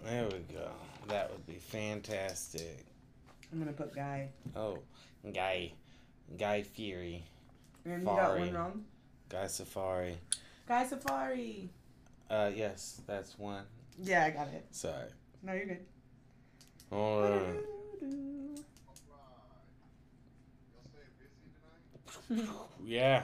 [0.05, 0.69] There we go.
[1.09, 2.85] That would be fantastic.
[3.51, 4.29] I'm gonna put Guy.
[4.55, 4.79] Oh,
[5.33, 5.73] Guy.
[6.37, 7.23] Guy Fieri.
[7.85, 8.85] And you got one wrong.
[9.29, 10.17] Guy Safari.
[10.67, 11.69] Guy Safari.
[12.29, 13.63] Uh, yes, that's one.
[14.01, 14.65] Yeah, I got it.
[14.71, 15.09] Sorry.
[15.43, 15.85] No, you're good.
[16.89, 17.59] Hold on.
[22.85, 23.23] Yeah.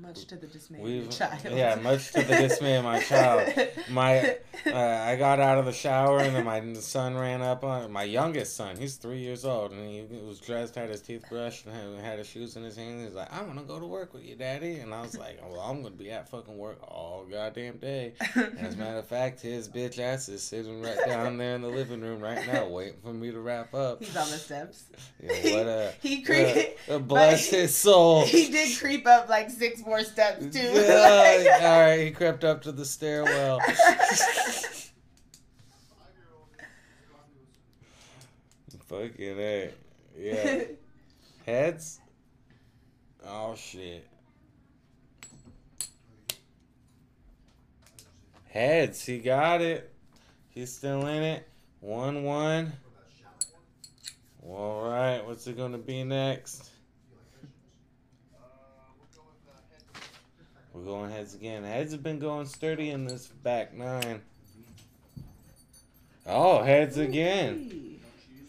[0.00, 1.40] Much to the dismay of We've, your child.
[1.50, 3.52] yeah, much to the dismay of my child.
[3.90, 4.36] My,
[4.66, 8.04] uh, I got out of the shower and then my son ran up on my
[8.04, 8.76] youngest son.
[8.76, 12.18] He's three years old and he was dressed, had his teeth brushed, and had, had
[12.18, 13.04] his shoes in his hand.
[13.04, 15.40] He's like, "I want to go to work with you, daddy." And I was like,
[15.50, 19.06] "Well, I'm gonna be at fucking work all goddamn day." And as a matter of
[19.08, 22.68] fact, his bitch ass is sitting right down there in the living room right now,
[22.68, 23.98] waiting for me to wrap up.
[24.02, 24.84] He's on the steps.
[25.20, 26.34] Yeah, what a, He cre-
[26.88, 28.24] uh, uh, bless his soul.
[28.24, 30.60] He did creep up like six more steps too.
[30.60, 33.60] Yeah, all right, he crept up to the stairwell.
[38.88, 39.70] Fucking A.
[40.18, 40.64] Yeah.
[41.44, 42.00] Heads?
[43.26, 44.06] Oh, shit.
[48.48, 49.92] Heads, he got it.
[50.48, 51.46] He's still in it.
[51.80, 52.72] 1 1.
[54.42, 56.70] All right, what's it going to be next?
[60.78, 61.64] We're going heads again.
[61.64, 64.22] Heads have been going sturdy in this back nine.
[66.24, 67.98] Oh, heads again.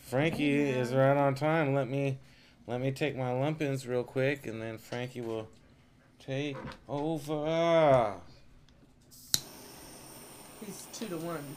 [0.01, 1.73] Frankie is right on time.
[1.73, 2.19] Let me
[2.67, 5.47] let me take my lumpins real quick and then Frankie will
[6.23, 6.55] take
[6.88, 8.13] over.
[10.63, 11.55] He's two to one.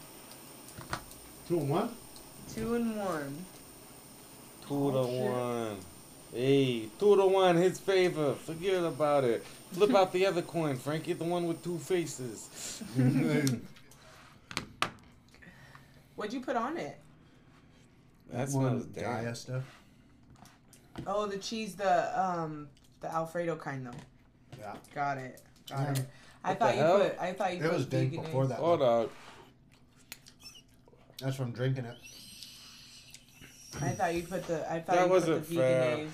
[1.48, 1.90] Two and one.
[2.54, 3.44] Two and one.
[4.66, 5.76] Two to one.
[6.32, 8.34] Hey, two to one, his favor.
[8.34, 9.44] Forget about it.
[9.72, 12.82] Flip out the other coin, Frankie, the one with two faces.
[16.16, 16.98] What'd you put on it?
[18.30, 19.24] That One smells damn.
[19.24, 19.64] Gaia stuff.
[21.06, 22.68] Oh, the cheese, the um,
[23.00, 24.58] the Alfredo kind though.
[24.58, 24.74] Yeah.
[24.94, 25.40] Got it.
[25.68, 25.92] Got Yeah.
[25.92, 26.06] it.
[26.44, 26.98] I What thought you hell?
[27.00, 27.18] put.
[27.20, 28.48] I thought you It put was dank before eggs.
[28.50, 28.58] that.
[28.58, 29.08] Hold on.
[31.20, 31.96] That's from drinking it.
[33.80, 34.70] I thought you put the.
[34.70, 35.96] I thought That you put the wasn't vegan fair.
[35.98, 36.12] eggs.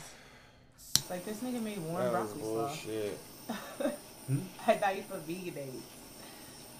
[1.11, 2.67] Like this nigga made warm That was broccoli slaw.
[2.69, 3.19] bullshit.
[4.67, 5.83] I thought you put vegan eggs.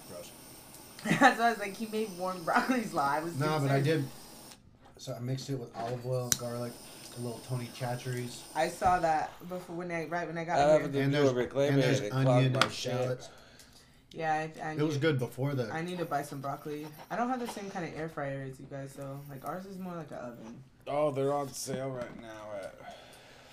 [0.09, 0.31] Gross.
[1.21, 3.09] That's why I was like, he made warm broccoli slaw.
[3.11, 4.05] I was No, but I did.
[4.99, 6.73] So I mixed it with olive oil, garlic,
[7.17, 10.63] a little Tony Chachere's, I saw that before when I right when I got I
[10.63, 10.73] here.
[10.73, 13.29] haven't and do there's, and there's it onion and shallots.
[14.13, 15.71] Yeah, I, I It was need- good before the.
[15.73, 16.87] I need to buy some broccoli.
[17.11, 19.21] I don't have the same kind of air fryer as you guys though.
[19.31, 20.63] Like ours is more like an oven.
[20.89, 22.75] Oh, they're on sale right now at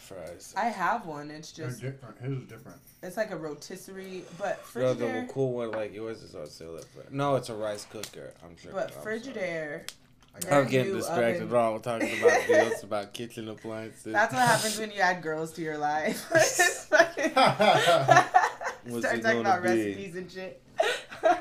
[0.05, 0.53] Fry's.
[0.57, 1.31] I have one.
[1.31, 2.19] It's They're just different.
[2.19, 2.77] His is different.
[3.03, 5.29] it's like a rotisserie, but No, the Frigidaire.
[5.29, 8.33] cool one like yours is on sale at No, it's a rice cooker.
[8.43, 8.71] I'm sure.
[8.71, 9.89] But Frigidaire.
[10.35, 14.11] I their I'm getting new distracted oven- while we're talking about deals about kitchen appliances.
[14.13, 16.25] That's what happens when you add girls to your life.
[16.35, 17.31] It's fucking-
[18.87, 19.85] What's Start it talking about gonna be?
[19.87, 20.61] recipes and shit.
[21.23, 21.31] I'm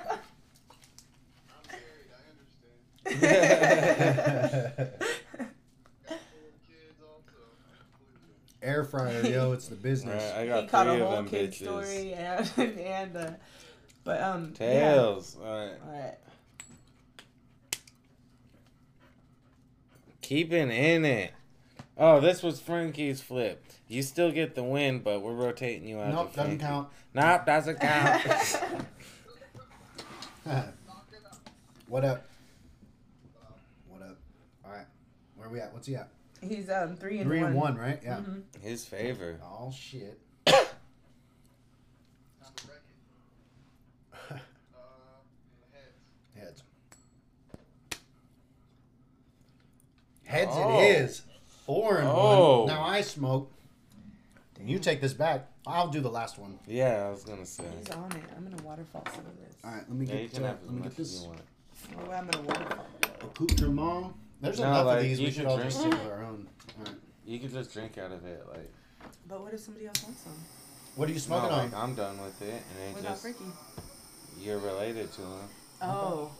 [1.69, 3.21] married, I understand.
[6.07, 7.41] Got four kids also.
[7.75, 8.54] including.
[8.65, 10.25] Air fryer, yo, it's the business.
[10.33, 11.63] Right, I he got caught a whole kid bitches.
[11.63, 13.31] story and and uh,
[14.05, 14.67] but um yeah.
[14.67, 15.37] Tails.
[15.39, 15.73] All right.
[15.87, 16.15] All right.
[20.23, 21.35] Keeping in it.
[21.99, 23.63] Oh, this was Frankie's flip.
[23.87, 26.15] You still get the win, but we're rotating you out.
[26.15, 26.89] Nope, to doesn't count.
[27.13, 28.23] Nope, doesn't count.
[31.87, 32.25] what up?
[33.89, 34.17] What up?
[34.65, 34.87] All right,
[35.37, 35.75] where we at?
[35.75, 36.09] What's he at?
[36.49, 37.47] He's um three and Three one.
[37.53, 38.01] and one, right?
[38.03, 38.17] Yeah.
[38.19, 38.43] Mhm.
[38.61, 39.39] His favor.
[39.43, 40.19] Oh shit.
[40.47, 40.57] Time
[42.57, 42.83] to wreck
[44.31, 44.33] it.
[44.33, 44.37] Uh,
[45.73, 45.95] heads.
[46.35, 46.63] Heads.
[50.25, 50.79] Heads Oh.
[50.81, 51.23] it is.
[51.67, 52.61] Four and Oh.
[52.61, 52.69] one.
[52.69, 53.51] Now I smoke.
[54.59, 55.49] And you take this back.
[55.67, 56.59] I'll do the last one.
[56.67, 57.65] Yeah, I was gonna say.
[57.79, 58.23] He's on it.
[58.37, 59.55] I'm gonna waterfall some of this.
[59.65, 60.33] All right, let me Yeah, get.
[60.35, 61.35] can Uh, let me get this you.
[61.99, 62.87] Oh, I'm gonna waterfall.
[63.23, 64.15] accoutrement.
[64.41, 65.21] There's No, enough like, of these.
[65.21, 66.49] you We should should all drink just stick with our own.
[66.79, 66.95] All right.
[67.27, 68.71] You could just drink out of it, like.
[69.29, 70.33] But what if somebody else wants some?
[70.97, 71.91] What are you No, smoking like on?
[71.91, 73.45] I'm done with it, and it What about just Freaky?
[74.41, 75.49] you're related to him.
[75.83, 76.31] Oh.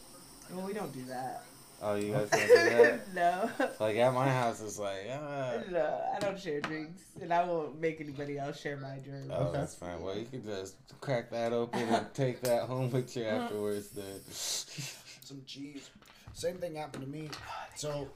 [0.53, 1.43] Well, we don't do that.
[1.81, 3.13] Oh, you guys don't do that.
[3.13, 3.49] no.
[3.79, 5.55] Like at my house, it's like, ah.
[5.71, 9.29] No, I don't share drinks, and I won't make anybody else share my drink.
[9.31, 9.57] Oh, Okay.
[9.57, 10.01] that's fine.
[10.01, 13.89] Well, you can just crack that open and take that home with you afterwards.
[13.89, 14.21] Then.
[14.31, 15.89] Some cheese.
[16.35, 17.29] Same thing happened to me.
[17.75, 18.09] So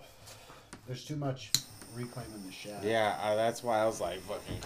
[0.86, 1.52] there's too much
[1.96, 2.84] reclaiming the shaft.
[2.84, 4.60] Yeah, I, that's why I was like, fucking.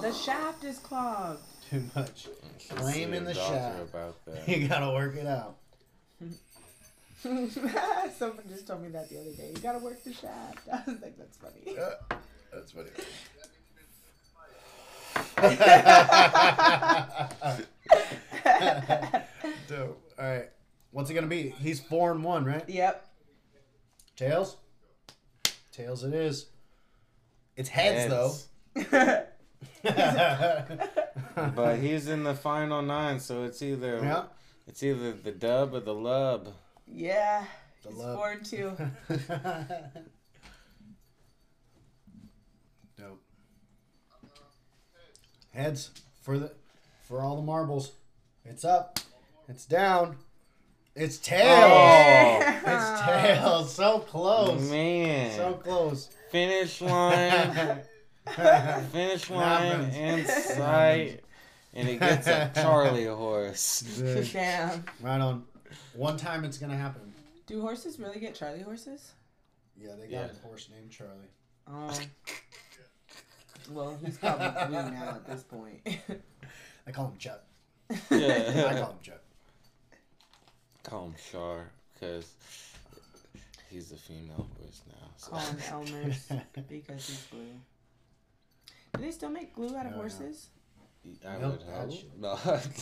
[0.00, 1.42] The shaft is clogged.
[1.70, 2.28] Too much.
[2.58, 3.82] should Blame see in the shaft.
[3.82, 4.48] About that.
[4.48, 5.56] You gotta work it out.
[7.22, 9.52] Someone just told me that the other day.
[9.54, 10.66] You gotta work the shaft.
[10.72, 11.76] I was like, that's funny.
[11.78, 12.16] Uh,
[12.52, 12.90] that's funny.
[19.68, 20.12] Dope.
[20.18, 20.48] All right.
[20.92, 21.54] What's it gonna be?
[21.60, 22.68] He's four and one, right?
[22.68, 23.06] Yep.
[24.16, 24.56] Tails.
[25.72, 26.04] Tails.
[26.04, 26.46] It is.
[27.56, 28.34] It's heads, though.
[31.34, 34.24] But he's in the final nine, so it's either yeah.
[34.66, 36.48] it's either the dub or the lub.
[36.86, 37.44] yeah.
[37.82, 38.16] The He's love.
[38.16, 38.76] four and two.
[42.98, 43.22] Dope.
[45.52, 45.90] Heads
[46.22, 46.52] for the
[47.08, 47.92] for all the marbles.
[48.44, 49.00] It's up.
[49.48, 50.16] It's down.
[50.94, 51.48] It's tails.
[51.64, 53.74] Oh It's tails.
[53.74, 54.70] So close.
[54.70, 55.34] man!
[55.36, 56.10] So close.
[56.30, 57.80] Finish line,
[58.90, 59.96] finish line Happens.
[59.96, 60.26] in
[60.56, 61.20] sight,
[61.74, 63.82] and it gets a Charlie horse.
[63.98, 64.28] Good.
[64.32, 64.84] Damn.
[65.00, 65.44] Right on.
[65.94, 67.12] One time it's gonna happen.
[67.46, 69.12] Do horses really get Charlie horses?
[69.76, 70.28] Yeah, they got Yeah.
[70.42, 71.30] a horse named Charlie.
[71.66, 71.90] Um.
[73.70, 75.80] Well, he's probably blue now at this point.
[76.84, 77.44] I call him Chuck.
[78.10, 79.22] I call him Chuck.
[80.82, 82.32] Call him Char because
[83.70, 85.08] he's a female horse now.
[85.16, 85.30] So.
[85.30, 86.26] Call him Elmer's
[86.68, 87.40] because he's blue.
[88.96, 89.96] Do they still make glue out of No, no.
[90.02, 90.48] horses?
[91.26, 92.38] I Milk would that
[92.78, 92.80] hope.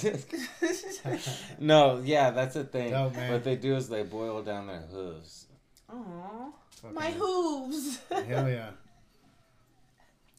[1.58, 1.94] No.
[1.96, 2.90] no, yeah, that's the thing.
[2.90, 3.08] No.
[3.08, 5.46] What they do is they boil down their hooves.
[5.88, 6.50] Aw.
[6.82, 7.98] Fucking My hooves.
[8.10, 8.70] Hell yeah.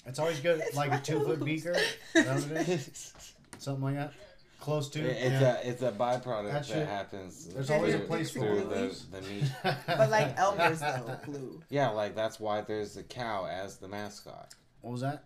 [0.05, 1.71] It's always good, It's like a two foot beaker.
[1.71, 3.13] Is that what it is?
[3.57, 4.13] Something like that.
[4.61, 4.99] Close to.
[5.01, 5.57] It's yeah.
[5.57, 7.47] a it's a byproduct That that, happens.
[7.47, 9.43] there's always a place for the, the meat.
[9.87, 11.61] but like Elmer's though, glue.
[11.69, 14.53] Yeah, like that's why there's a cow as the mascot.
[14.81, 15.25] What was that?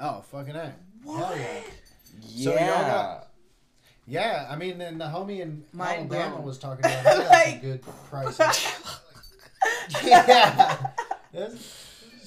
[0.00, 0.74] Oh, fucking A.
[1.04, 1.60] Hell yeah.
[2.28, 2.66] So yeah.
[2.90, 3.28] got-
[4.06, 6.44] Yeah, I mean, and the homie in Mind Alabama blown.
[6.46, 8.88] was talking about he got Like- some good prices.
[10.04, 10.86] yeah.
[11.32, 11.81] There's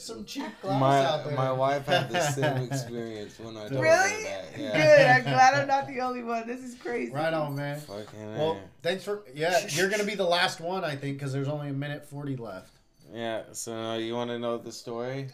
[0.05, 1.35] some cheap glass my out there.
[1.35, 4.11] my wife had the same experience when I told Really?
[4.11, 4.45] her that.
[4.57, 4.71] Yeah.
[4.77, 5.07] Good.
[5.07, 6.47] I'm glad I'm not the only one.
[6.47, 7.11] This is crazy.
[7.11, 7.79] Right on, man.
[7.79, 8.59] Fucking Well, A.
[8.81, 9.65] thanks for yeah.
[9.69, 12.71] You're gonna be the last one, I think, because there's only a minute forty left.
[13.13, 13.43] Yeah.
[13.53, 15.27] So now you want to know the story?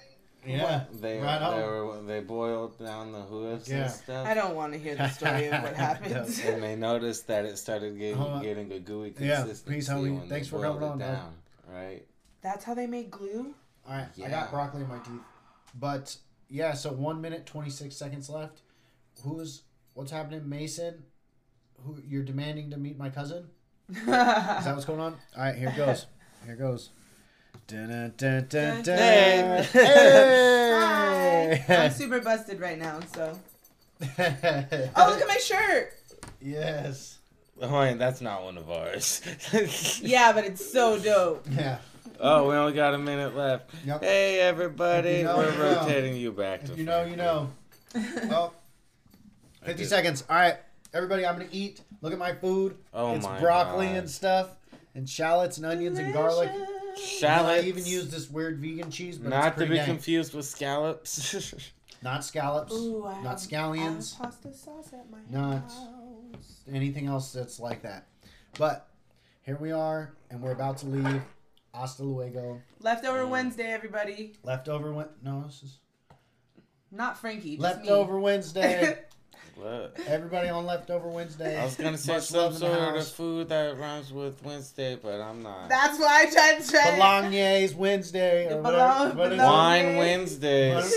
[0.43, 3.83] Yeah, They right they were they boiled down the hooves Yeah.
[3.83, 4.25] and stuff.
[4.25, 6.15] I don't want to hear the story of what happened.
[6.15, 10.27] and they noticed that it started getting, Hold getting a gooey Yeah, consistency peace, homie.
[10.27, 11.07] Thanks for boiled coming it on, dog.
[11.09, 11.33] down,
[11.71, 12.01] right?
[12.41, 13.53] That's how they made glue.
[13.87, 15.21] All right, I got broccoli in my teeth,
[15.79, 16.15] but
[16.49, 16.73] yeah.
[16.73, 18.61] So one minute twenty six seconds left.
[19.23, 19.63] Who's
[19.93, 21.03] what's happening, Mason?
[21.83, 23.47] Who you're demanding to meet my cousin?
[23.89, 25.15] Is that what's going on?
[25.35, 26.05] All right, here goes.
[26.45, 26.89] Here goes.
[27.67, 28.97] Dun, dun, dun, dun, dun.
[28.97, 29.67] Hey.
[31.67, 31.75] Hi.
[31.85, 33.37] I'm super busted right now, so.
[34.01, 35.93] Oh, look at my shirt.
[36.41, 37.19] yes.
[37.61, 39.21] Oh, wait, that's not one of ours.
[40.01, 41.45] Yeah, but it's so dope.
[41.51, 41.77] Yeah.
[42.23, 43.71] Oh, we only got a minute left.
[43.85, 44.03] Yep.
[44.03, 45.17] Hey, everybody.
[45.17, 45.75] You know, We're you know.
[45.81, 47.49] rotating you back to If you know, you know.
[48.29, 48.53] Well,
[49.65, 50.23] 50 seconds.
[50.29, 50.57] All right,
[50.93, 51.81] everybody, I'm going to eat.
[52.01, 52.77] Look at my food.
[52.93, 53.95] Oh it's my broccoli God.
[53.97, 54.49] and stuff,
[54.95, 56.51] and shallots and onions and garlic.
[56.53, 56.67] And
[56.97, 57.63] Shallots.
[57.63, 59.85] I even use this weird vegan cheese, but Not it's to pretty be dang.
[59.87, 61.55] confused with scallops.
[62.03, 65.85] Not scallops, Ooh, I not have- scallions, I have pasta sauce at my Not- house.
[66.71, 68.07] anything else that's like that.
[68.57, 68.87] But
[69.43, 71.21] here we are, and we're about to leave.
[71.73, 72.61] Hasta luego.
[72.81, 74.33] Leftover Wednesday, everybody.
[74.43, 75.09] Leftover went.
[75.23, 75.79] No, this is
[76.91, 77.51] Not Frankie.
[77.57, 78.21] Just leftover Me.
[78.23, 78.97] Wednesday.
[79.55, 79.95] what?
[80.05, 81.57] Everybody on leftover Wednesday.
[81.57, 84.97] I was gonna say Much some love the sort of food that rhymes with Wednesday,
[85.01, 85.69] but I'm not.
[85.69, 88.61] That's why I tried to say to- Bolognese Wednesday or.
[88.61, 89.53] Bologna- what is bologna.
[89.87, 90.93] Wine Wednesdays.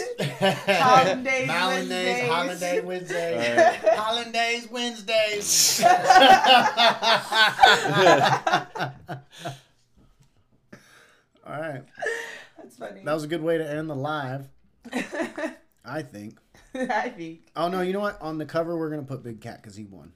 [0.67, 2.29] Hollandaise Hollandaise, Wednesdays.
[2.29, 3.79] Hollandaise Wednesday.
[3.95, 5.81] Hollandaise Wednesdays.
[11.55, 11.85] All right.
[12.59, 13.03] That's funny.
[13.05, 14.49] That was a good way to end the live,
[15.85, 16.39] I think.
[16.75, 17.41] I think.
[17.55, 18.21] Oh, no, you know what?
[18.21, 20.13] On the cover, we're going to put Big Cat because he won.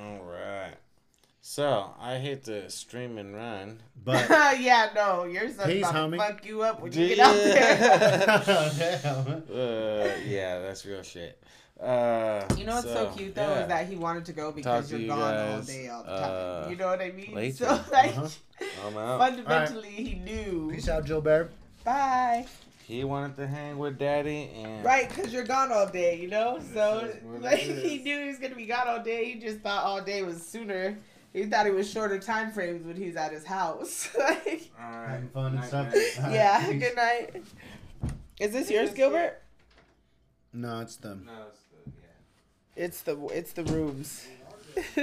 [0.00, 0.74] All right.
[1.40, 3.80] So I hate to stream and run.
[4.04, 4.28] But.
[4.60, 6.12] yeah, no, your son's Peace, about homie.
[6.12, 7.42] to fuck you up when Do you get out ya?
[7.42, 9.00] there.
[9.02, 9.42] Damn.
[9.50, 11.42] Uh, yeah, that's real shit.
[11.80, 13.62] Uh, You know what's so, cute though yeah.
[13.62, 16.02] is that he wanted to go because Talk to you're you gone all day all
[16.02, 16.70] the uh, time.
[16.72, 17.34] you know what I mean?
[17.34, 17.56] later.
[17.66, 18.28] So like Uh-huh.
[18.86, 19.18] I'm out.
[19.20, 20.70] fundamentally he knew.
[20.72, 21.50] Peace out, Joe Bear.
[21.84, 22.46] Bye.
[22.84, 26.58] He wanted to hang with Daddy, and Right, because you're gone all day, you know?
[26.74, 29.26] So is what it like he knew he was gonna be gone all day.
[29.26, 30.98] He just thought all day was sooner.
[31.32, 34.08] He thought it was shorter time frames when he was at his house.
[34.18, 35.08] like, All right.
[35.10, 35.92] Having fun and stuff.
[35.94, 36.02] man.
[36.16, 36.82] All right, yeah, peace.
[36.82, 37.42] good night.
[38.40, 39.42] Is this yours, Gilbert?
[40.54, 41.24] No, it's them.
[41.26, 41.67] No, it's the, yeah.
[42.78, 44.24] It's the it's the rooms.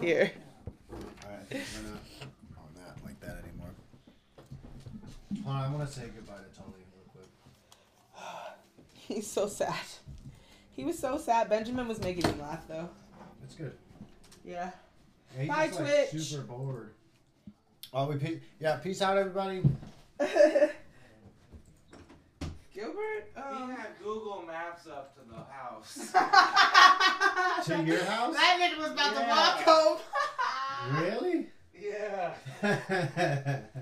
[0.00, 0.32] Here.
[0.90, 2.00] I think we're not
[2.58, 3.70] on that like that anymore.
[5.44, 7.28] Hold on, I want to say goodbye to Tully real quick.
[8.94, 9.72] He's so sad.
[10.72, 11.48] He was so sad.
[11.48, 12.88] Benjamin was making me laugh though.
[13.44, 13.72] It's good.
[14.44, 14.72] Yeah.
[15.36, 16.22] Yeah, he's Bye, just, like, Twitch.
[16.24, 16.90] super bored.
[17.94, 18.76] Oh, we pe- yeah.
[18.78, 19.62] Peace out, everybody.
[22.74, 23.30] Gilbert?
[23.36, 26.12] Um, had Google Maps up to the house.
[27.66, 28.34] To your house?
[28.34, 29.22] That nigga was about Yeah.
[29.22, 31.00] to walk home.
[31.02, 31.46] Really?
[31.78, 32.34] yeah.
[32.62, 33.58] yeah.